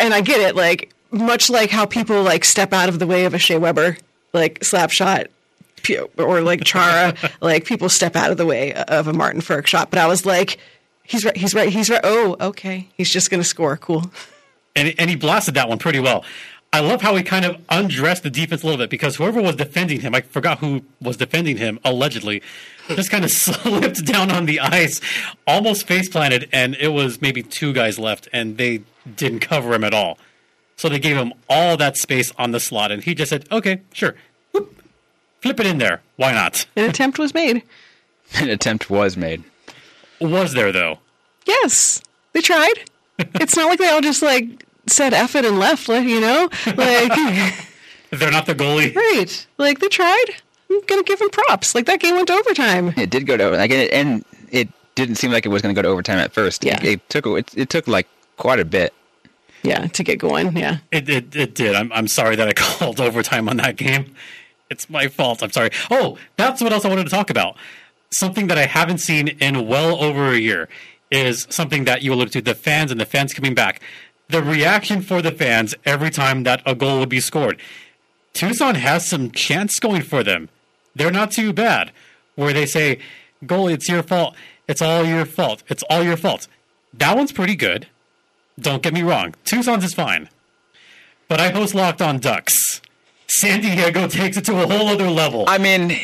and 0.00 0.14
I 0.14 0.22
get 0.22 0.40
it, 0.40 0.56
like 0.56 0.92
much 1.10 1.50
like 1.50 1.70
how 1.70 1.84
people 1.84 2.22
like 2.22 2.44
step 2.44 2.72
out 2.72 2.88
of 2.88 2.98
the 2.98 3.06
way 3.06 3.26
of 3.26 3.34
a 3.34 3.38
Shea 3.38 3.58
Weber, 3.58 3.98
like 4.32 4.64
slap 4.64 4.90
shot, 4.90 5.26
or 6.16 6.40
like 6.40 6.64
Chara, 6.64 7.14
like 7.42 7.66
people 7.66 7.90
step 7.90 8.16
out 8.16 8.30
of 8.30 8.38
the 8.38 8.46
way 8.46 8.72
of 8.72 9.08
a 9.08 9.12
Martin 9.12 9.42
Frk 9.42 9.66
shot. 9.66 9.90
But 9.90 9.98
I 9.98 10.06
was 10.06 10.24
like, 10.24 10.58
he's 11.02 11.22
right, 11.22 11.36
he's 11.36 11.54
right, 11.54 11.68
he's 11.68 11.90
right. 11.90 12.00
Oh, 12.02 12.34
okay, 12.40 12.88
he's 12.94 13.10
just 13.10 13.30
gonna 13.30 13.44
score. 13.44 13.76
Cool. 13.76 14.10
and 14.74 14.94
and 14.98 15.10
he 15.10 15.16
blasted 15.16 15.54
that 15.54 15.68
one 15.68 15.78
pretty 15.78 16.00
well. 16.00 16.24
I 16.74 16.80
love 16.80 17.02
how 17.02 17.14
he 17.14 17.22
kind 17.22 17.44
of 17.44 17.60
undressed 17.68 18.24
the 18.24 18.30
defense 18.30 18.64
a 18.64 18.66
little 18.66 18.80
bit 18.80 18.90
because 18.90 19.14
whoever 19.14 19.40
was 19.40 19.54
defending 19.54 20.00
him, 20.00 20.12
I 20.12 20.22
forgot 20.22 20.58
who 20.58 20.82
was 21.00 21.16
defending 21.16 21.56
him 21.56 21.78
allegedly, 21.84 22.42
just 22.88 23.12
kind 23.12 23.24
of 23.24 23.30
slipped 23.30 24.04
down 24.04 24.32
on 24.32 24.46
the 24.46 24.58
ice, 24.58 25.00
almost 25.46 25.86
face 25.86 26.08
planted, 26.08 26.48
and 26.52 26.74
it 26.80 26.88
was 26.88 27.22
maybe 27.22 27.44
two 27.44 27.72
guys 27.72 27.96
left, 27.96 28.28
and 28.32 28.58
they 28.58 28.82
didn't 29.14 29.38
cover 29.38 29.72
him 29.72 29.84
at 29.84 29.94
all. 29.94 30.18
So 30.76 30.88
they 30.88 30.98
gave 30.98 31.16
him 31.16 31.32
all 31.48 31.76
that 31.76 31.96
space 31.96 32.32
on 32.38 32.50
the 32.50 32.58
slot, 32.58 32.90
and 32.90 33.04
he 33.04 33.14
just 33.14 33.30
said, 33.30 33.46
"Okay, 33.52 33.82
sure, 33.92 34.16
Whoop. 34.50 34.82
flip 35.42 35.60
it 35.60 35.66
in 35.66 35.78
there. 35.78 36.02
Why 36.16 36.32
not?" 36.32 36.66
An 36.76 36.90
attempt 36.90 37.20
was 37.20 37.34
made. 37.34 37.62
An 38.34 38.48
attempt 38.50 38.90
was 38.90 39.16
made. 39.16 39.44
Was 40.20 40.54
there 40.54 40.72
though? 40.72 40.98
Yes, 41.46 42.02
they 42.32 42.40
tried. 42.40 42.74
it's 43.18 43.56
not 43.56 43.68
like 43.68 43.78
they 43.78 43.90
all 43.90 44.00
just 44.00 44.22
like 44.22 44.64
said 44.86 45.12
F 45.14 45.34
it 45.34 45.44
and 45.44 45.58
left, 45.58 45.88
like, 45.88 46.06
you 46.06 46.20
know? 46.20 46.48
Like, 46.66 47.12
They're 48.10 48.30
not 48.30 48.46
the 48.46 48.54
goalie. 48.54 48.94
right. 48.94 49.46
Like, 49.58 49.80
they 49.80 49.88
tried. 49.88 50.26
I'm 50.70 50.80
going 50.86 51.02
to 51.02 51.06
give 51.06 51.18
them 51.18 51.30
props. 51.30 51.74
Like, 51.74 51.86
that 51.86 52.00
game 52.00 52.14
went 52.14 52.28
to 52.28 52.34
overtime. 52.34 52.94
It 52.96 53.10
did 53.10 53.26
go 53.26 53.36
to 53.36 53.50
like, 53.50 53.70
and 53.70 53.80
it, 53.80 53.92
and 53.92 54.24
it 54.50 54.68
didn't 54.94 55.16
seem 55.16 55.30
like 55.32 55.44
it 55.46 55.48
was 55.48 55.62
going 55.62 55.74
to 55.74 55.78
go 55.78 55.82
to 55.82 55.88
overtime 55.88 56.18
at 56.18 56.32
first. 56.32 56.64
Yeah. 56.64 56.76
It, 56.82 56.84
it 56.84 57.08
took 57.08 57.26
it, 57.26 57.56
it 57.56 57.68
took 57.70 57.86
like 57.88 58.08
quite 58.36 58.60
a 58.60 58.64
bit. 58.64 58.92
Yeah, 59.62 59.86
to 59.86 60.04
get 60.04 60.18
going. 60.18 60.56
Yeah. 60.56 60.78
It, 60.92 61.08
it, 61.08 61.34
it 61.34 61.54
did. 61.54 61.74
I'm, 61.74 61.90
I'm 61.92 62.06
sorry 62.06 62.36
that 62.36 62.46
I 62.46 62.52
called 62.56 63.00
overtime 63.00 63.48
on 63.48 63.56
that 63.58 63.76
game. 63.76 64.14
It's 64.70 64.90
my 64.90 65.08
fault. 65.08 65.42
I'm 65.42 65.50
sorry. 65.50 65.70
Oh, 65.90 66.18
that's 66.36 66.60
what 66.60 66.72
else 66.72 66.84
I 66.84 66.88
wanted 66.88 67.04
to 67.04 67.10
talk 67.10 67.30
about. 67.30 67.56
Something 68.10 68.46
that 68.48 68.58
I 68.58 68.66
haven't 68.66 68.98
seen 68.98 69.28
in 69.28 69.66
well 69.66 70.02
over 70.02 70.32
a 70.32 70.38
year 70.38 70.68
is 71.10 71.46
something 71.50 71.84
that 71.84 72.02
you 72.02 72.12
alluded 72.12 72.32
to 72.34 72.42
the 72.42 72.54
fans 72.54 72.90
and 72.90 73.00
the 73.00 73.06
fans 73.06 73.32
coming 73.32 73.54
back. 73.54 73.80
The 74.34 74.42
reaction 74.42 75.00
for 75.00 75.22
the 75.22 75.30
fans 75.30 75.76
every 75.84 76.10
time 76.10 76.42
that 76.42 76.60
a 76.66 76.74
goal 76.74 76.98
would 76.98 77.08
be 77.08 77.20
scored. 77.20 77.62
Tucson 78.32 78.74
has 78.74 79.08
some 79.08 79.30
chants 79.30 79.78
going 79.78 80.02
for 80.02 80.24
them. 80.24 80.48
They're 80.92 81.12
not 81.12 81.30
too 81.30 81.52
bad. 81.52 81.92
Where 82.34 82.52
they 82.52 82.66
say, 82.66 82.98
goalie, 83.44 83.74
it's 83.74 83.88
your 83.88 84.02
fault. 84.02 84.34
It's 84.66 84.82
all 84.82 85.04
your 85.04 85.24
fault. 85.24 85.62
It's 85.68 85.84
all 85.88 86.02
your 86.02 86.16
fault. 86.16 86.48
That 86.92 87.16
one's 87.16 87.30
pretty 87.30 87.54
good. 87.54 87.86
Don't 88.58 88.82
get 88.82 88.92
me 88.92 89.04
wrong. 89.04 89.36
Tucson's 89.44 89.84
is 89.84 89.94
fine. 89.94 90.28
But 91.28 91.38
I 91.38 91.50
host 91.50 91.72
Locked 91.72 92.02
on 92.02 92.18
Ducks. 92.18 92.80
San 93.28 93.60
Diego 93.60 94.08
takes 94.08 94.36
it 94.36 94.44
to 94.46 94.60
a 94.60 94.66
whole 94.66 94.88
other 94.88 95.10
level. 95.10 95.44
I 95.46 95.58
mean, 95.58 95.96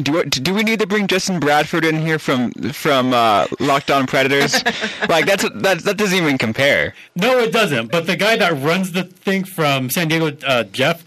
do 0.00 0.12
we- 0.12 0.24
do 0.24 0.54
we 0.54 0.62
need 0.62 0.78
to 0.80 0.86
bring 0.86 1.06
Justin 1.06 1.38
Bradford 1.40 1.84
in 1.84 2.00
here 2.00 2.18
from 2.18 2.52
from 2.72 3.12
uh, 3.12 3.46
Locked 3.60 3.90
On 3.90 4.06
Predators? 4.06 4.54
like 5.08 5.26
that's 5.26 5.42
that 5.54 5.80
that 5.84 5.96
doesn't 5.96 6.16
even 6.16 6.38
compare. 6.38 6.94
No, 7.16 7.38
it 7.38 7.52
doesn't. 7.52 7.90
But 7.92 8.06
the 8.06 8.16
guy 8.16 8.36
that 8.36 8.52
runs 8.62 8.92
the 8.92 9.04
thing 9.04 9.44
from 9.44 9.90
San 9.90 10.08
Diego, 10.08 10.36
uh, 10.46 10.64
Jeff, 10.64 11.04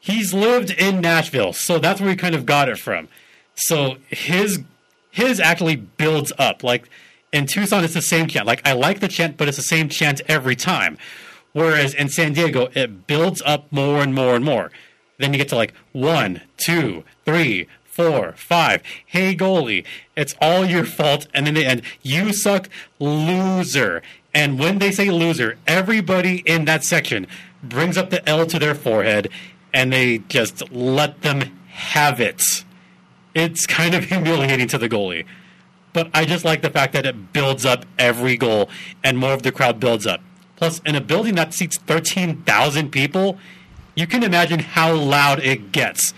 he's 0.00 0.32
lived 0.32 0.70
in 0.70 1.00
Nashville, 1.00 1.52
so 1.52 1.78
that's 1.78 2.00
where 2.00 2.10
he 2.10 2.16
kind 2.16 2.34
of 2.34 2.46
got 2.46 2.68
it 2.68 2.78
from. 2.78 3.08
So 3.54 3.96
his 4.08 4.60
his 5.10 5.38
actually 5.40 5.76
builds 5.76 6.32
up. 6.38 6.62
Like 6.62 6.88
in 7.32 7.46
Tucson, 7.46 7.84
it's 7.84 7.94
the 7.94 8.02
same 8.02 8.26
chant. 8.28 8.46
Like 8.46 8.66
I 8.66 8.72
like 8.72 9.00
the 9.00 9.08
chant, 9.08 9.36
but 9.36 9.48
it's 9.48 9.56
the 9.56 9.62
same 9.62 9.88
chant 9.88 10.20
every 10.28 10.56
time. 10.56 10.98
Whereas 11.52 11.94
in 11.94 12.08
San 12.08 12.32
Diego, 12.32 12.68
it 12.74 13.06
builds 13.06 13.40
up 13.46 13.70
more 13.70 14.02
and 14.02 14.12
more 14.14 14.34
and 14.34 14.44
more. 14.44 14.72
Then 15.18 15.32
you 15.32 15.38
get 15.38 15.48
to 15.50 15.56
like 15.56 15.74
one, 15.92 16.42
two, 16.56 17.04
three, 17.24 17.68
four, 17.84 18.32
five. 18.36 18.82
Hey 19.06 19.36
goalie, 19.36 19.84
it's 20.16 20.34
all 20.40 20.64
your 20.64 20.84
fault. 20.84 21.28
And 21.32 21.46
then 21.46 21.54
they 21.54 21.64
end, 21.64 21.82
you 22.02 22.32
suck, 22.32 22.68
loser. 22.98 24.02
And 24.34 24.58
when 24.58 24.78
they 24.78 24.90
say 24.90 25.10
loser, 25.10 25.56
everybody 25.66 26.42
in 26.44 26.64
that 26.64 26.82
section 26.82 27.26
brings 27.62 27.96
up 27.96 28.10
the 28.10 28.28
L 28.28 28.46
to 28.46 28.58
their 28.58 28.74
forehead 28.74 29.30
and 29.72 29.92
they 29.92 30.18
just 30.18 30.70
let 30.72 31.22
them 31.22 31.58
have 31.68 32.20
it. 32.20 32.42
It's 33.34 33.66
kind 33.66 33.94
of 33.94 34.04
humiliating 34.10 34.68
to 34.68 34.78
the 34.78 34.88
goalie. 34.88 35.24
But 35.92 36.10
I 36.12 36.24
just 36.24 36.44
like 36.44 36.62
the 36.62 36.70
fact 36.70 36.92
that 36.94 37.06
it 37.06 37.32
builds 37.32 37.64
up 37.64 37.86
every 37.98 38.36
goal 38.36 38.68
and 39.04 39.16
more 39.16 39.32
of 39.32 39.44
the 39.44 39.52
crowd 39.52 39.78
builds 39.78 40.06
up. 40.06 40.20
Plus, 40.56 40.80
in 40.84 40.94
a 40.94 41.00
building 41.00 41.36
that 41.36 41.54
seats 41.54 41.78
13,000 41.78 42.90
people, 42.90 43.38
you 43.94 44.06
can 44.06 44.22
imagine 44.22 44.60
how 44.60 44.94
loud 44.94 45.40
it 45.40 45.72
gets 45.72 46.14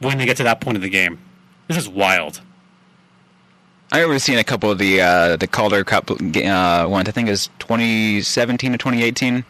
when 0.00 0.18
they 0.18 0.26
get 0.26 0.36
to 0.38 0.42
that 0.44 0.60
point 0.60 0.76
of 0.76 0.82
the 0.82 0.88
game. 0.88 1.18
This 1.68 1.76
is 1.76 1.88
wild. 1.88 2.40
I 3.92 3.98
remember 4.00 4.18
seeing 4.20 4.38
a 4.38 4.44
couple 4.44 4.70
of 4.70 4.78
the 4.78 5.00
uh, 5.00 5.36
the 5.36 5.46
Calder 5.48 5.82
Cup 5.84 6.10
uh, 6.10 6.86
ones. 6.88 7.08
I 7.08 7.12
think 7.12 7.28
it 7.28 7.32
was 7.32 7.48
2017 7.58 8.72
to 8.72 8.78
2018. 8.78 9.44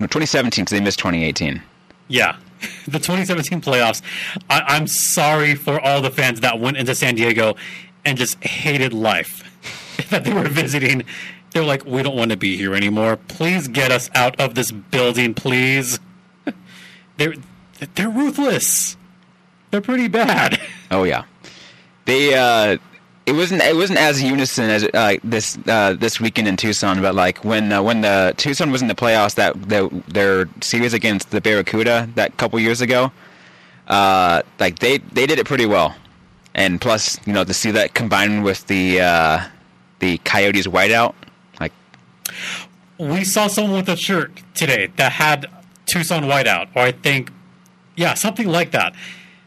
No, 0.00 0.06
2017 0.06 0.64
because 0.64 0.76
they 0.78 0.84
missed 0.84 0.98
2018. 0.98 1.62
Yeah. 2.08 2.36
The 2.86 2.98
2017 2.98 3.60
playoffs, 3.60 4.00
I- 4.48 4.62
I'm 4.68 4.86
sorry 4.86 5.54
for 5.54 5.78
all 5.80 6.00
the 6.00 6.10
fans 6.10 6.40
that 6.40 6.60
went 6.60 6.78
into 6.78 6.94
San 6.94 7.14
Diego 7.14 7.56
and 8.06 8.16
just 8.16 8.42
hated 8.42 8.94
life 8.94 9.42
that 10.10 10.24
they 10.24 10.32
were 10.32 10.48
visiting. 10.48 11.02
They 11.50 11.60
were 11.60 11.66
like, 11.66 11.84
we 11.84 12.02
don't 12.02 12.16
want 12.16 12.30
to 12.30 12.38
be 12.38 12.56
here 12.56 12.74
anymore. 12.74 13.16
Please 13.28 13.68
get 13.68 13.90
us 13.92 14.08
out 14.14 14.40
of 14.40 14.54
this 14.54 14.72
building, 14.72 15.34
please. 15.34 15.98
They're, 17.16 17.34
they're 17.94 18.08
ruthless. 18.10 18.96
They're 19.70 19.80
pretty 19.80 20.08
bad. 20.08 20.60
Oh 20.90 21.02
yeah, 21.02 21.24
they. 22.04 22.34
Uh, 22.34 22.76
it 23.26 23.32
wasn't. 23.32 23.62
It 23.62 23.74
wasn't 23.74 23.98
as 23.98 24.22
unison 24.22 24.70
as 24.70 24.84
uh, 24.84 25.16
this 25.24 25.58
uh, 25.66 25.94
this 25.94 26.20
weekend 26.20 26.46
in 26.46 26.56
Tucson. 26.56 27.02
But 27.02 27.16
like 27.16 27.42
when 27.44 27.72
uh, 27.72 27.82
when 27.82 28.02
the 28.02 28.34
Tucson 28.36 28.70
was 28.70 28.80
in 28.80 28.86
the 28.86 28.94
playoffs, 28.94 29.34
that, 29.34 29.60
that 29.70 29.90
their 30.06 30.48
series 30.60 30.92
against 30.94 31.30
the 31.30 31.40
Barracuda 31.40 32.08
that 32.14 32.36
couple 32.36 32.60
years 32.60 32.80
ago, 32.80 33.10
uh, 33.88 34.42
like 34.60 34.78
they 34.78 34.98
they 34.98 35.26
did 35.26 35.40
it 35.40 35.46
pretty 35.46 35.66
well. 35.66 35.96
And 36.54 36.80
plus, 36.80 37.18
you 37.26 37.32
know, 37.32 37.42
to 37.42 37.54
see 37.54 37.72
that 37.72 37.94
combined 37.94 38.44
with 38.44 38.64
the 38.68 39.00
uh, 39.00 39.44
the 39.98 40.18
Coyotes 40.18 40.68
whiteout, 40.68 41.14
like 41.58 41.72
we 42.98 43.24
saw 43.24 43.48
someone 43.48 43.78
with 43.78 43.88
a 43.88 43.96
shirt 43.96 44.30
today 44.54 44.92
that 44.96 45.10
had 45.12 45.46
Tucson 45.94 46.24
whiteout, 46.24 46.68
or 46.74 46.82
I 46.82 46.90
think, 46.92 47.30
yeah, 47.96 48.14
something 48.14 48.48
like 48.48 48.72
that. 48.72 48.94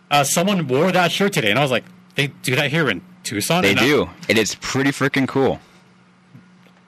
Uh, 0.10 0.24
someone 0.24 0.68
wore 0.68 0.92
that 0.94 1.12
shirt 1.12 1.34
today, 1.34 1.50
and 1.50 1.60
I 1.60 1.62
was 1.62 1.72
like, 1.72 1.84
they 2.16 2.28
do 2.28 2.56
that 2.56 2.72
here 2.72 2.90
in 2.90 3.02
Tucson. 3.24 3.62
they 3.64 3.74
do, 3.76 3.80
And 3.80 3.80
I- 3.80 3.84
do, 3.86 4.10
it 4.30 4.38
is 4.38 4.56
pretty 4.56 4.92
freaking 4.92 5.28
cool. 5.28 5.60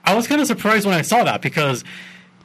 I 0.04 0.14
was 0.14 0.26
kind 0.26 0.40
of 0.40 0.46
surprised 0.46 0.86
when 0.86 0.94
I 0.94 1.02
saw 1.02 1.24
that 1.24 1.42
because, 1.42 1.84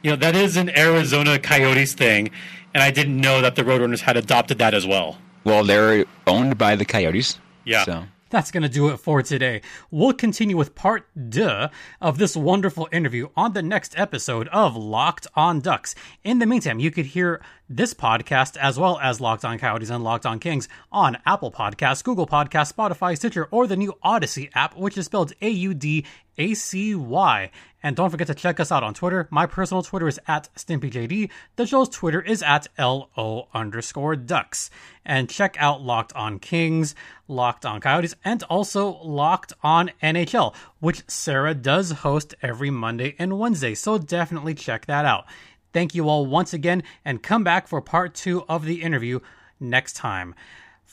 you 0.02 0.10
know, 0.10 0.16
that 0.16 0.36
is 0.36 0.56
an 0.58 0.68
Arizona 0.76 1.38
Coyotes 1.38 1.94
thing, 1.94 2.30
and 2.74 2.82
I 2.82 2.90
didn't 2.90 3.18
know 3.18 3.40
that 3.40 3.56
the 3.56 3.62
Roadrunners 3.62 4.00
had 4.00 4.16
adopted 4.18 4.58
that 4.58 4.74
as 4.74 4.86
well. 4.86 5.16
Well, 5.44 5.64
they're 5.64 6.04
owned 6.26 6.58
by 6.58 6.76
the 6.76 6.84
Coyotes. 6.84 7.38
Yeah. 7.64 7.84
So 7.84 8.04
That's 8.28 8.50
going 8.50 8.64
to 8.64 8.68
do 8.68 8.88
it 8.88 8.96
for 8.96 9.22
today. 9.22 9.62
We'll 9.90 10.12
continue 10.12 10.56
with 10.56 10.74
part 10.74 11.08
deux 11.30 11.68
of 12.00 12.18
this 12.18 12.36
wonderful 12.36 12.88
interview 12.90 13.28
on 13.36 13.52
the 13.52 13.62
next 13.62 13.96
episode 13.96 14.48
of 14.48 14.74
Locked 14.74 15.28
on 15.36 15.60
Ducks. 15.60 15.94
In 16.24 16.40
the 16.40 16.46
meantime, 16.46 16.80
you 16.80 16.90
could 16.90 17.06
hear 17.06 17.40
this 17.68 17.94
podcast 17.94 18.56
as 18.56 18.78
well 18.78 18.98
as 19.00 19.20
Locked 19.20 19.44
on 19.44 19.58
Coyotes 19.58 19.90
and 19.90 20.02
Locked 20.02 20.26
on 20.26 20.40
Kings 20.40 20.68
on 20.90 21.18
Apple 21.24 21.52
Podcasts, 21.52 22.02
Google 22.02 22.26
Podcasts, 22.26 22.72
Spotify, 22.72 23.16
Stitcher, 23.16 23.46
or 23.52 23.68
the 23.68 23.76
new 23.76 23.94
Audacy 24.04 24.50
app, 24.54 24.76
which 24.76 24.98
is 24.98 25.04
spelled 25.06 25.32
A 25.40 25.48
U 25.48 25.72
D 25.72 26.04
A 26.36 26.54
C 26.54 26.96
Y. 26.96 27.50
And 27.86 27.94
don't 27.94 28.10
forget 28.10 28.26
to 28.26 28.34
check 28.34 28.58
us 28.58 28.72
out 28.72 28.82
on 28.82 28.94
Twitter. 28.94 29.28
My 29.30 29.46
personal 29.46 29.80
Twitter 29.80 30.08
is 30.08 30.18
at 30.26 30.48
StimpyJD. 30.56 31.30
The 31.54 31.66
show's 31.66 31.88
Twitter 31.88 32.20
is 32.20 32.42
at 32.42 32.66
LO 32.76 33.46
underscore 33.54 34.16
ducks. 34.16 34.70
And 35.04 35.30
check 35.30 35.56
out 35.60 35.82
Locked 35.82 36.12
on 36.14 36.40
Kings, 36.40 36.96
Locked 37.28 37.64
on 37.64 37.80
Coyotes, 37.80 38.16
and 38.24 38.42
also 38.50 39.00
Locked 39.04 39.52
on 39.62 39.92
NHL, 40.02 40.52
which 40.80 41.04
Sarah 41.06 41.54
does 41.54 41.92
host 41.92 42.34
every 42.42 42.70
Monday 42.70 43.14
and 43.20 43.38
Wednesday. 43.38 43.76
So 43.76 43.98
definitely 43.98 44.54
check 44.54 44.86
that 44.86 45.04
out. 45.04 45.24
Thank 45.72 45.94
you 45.94 46.08
all 46.08 46.26
once 46.26 46.52
again, 46.52 46.82
and 47.04 47.22
come 47.22 47.44
back 47.44 47.68
for 47.68 47.80
part 47.80 48.16
two 48.16 48.42
of 48.48 48.64
the 48.64 48.82
interview 48.82 49.20
next 49.60 49.92
time. 49.92 50.34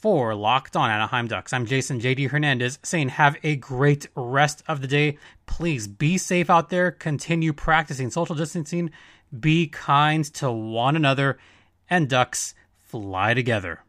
For 0.04 0.36
Locked 0.36 0.76
On 0.76 0.90
Anaheim 0.90 1.28
Ducks, 1.28 1.54
I'm 1.54 1.66
Jason 1.66 2.02
JD 2.02 2.32
Hernandez 2.32 2.78
saying 2.84 3.08
have 3.08 3.38
a 3.42 3.56
great 3.56 4.06
rest 4.18 4.62
of 4.68 4.82
the 4.82 4.88
day. 4.88 5.18
Please 5.46 5.88
be 5.88 6.18
safe 6.18 6.50
out 6.50 6.70
there, 6.70 6.92
continue 6.92 7.54
practicing 7.54 8.10
social 8.10 8.36
distancing, 8.36 8.92
be 9.40 9.68
kind 9.68 10.26
to 10.34 10.52
one 10.52 10.98
another, 10.98 11.38
and 11.90 12.10
Ducks 12.10 12.54
fly 12.82 13.34
together. 13.34 13.80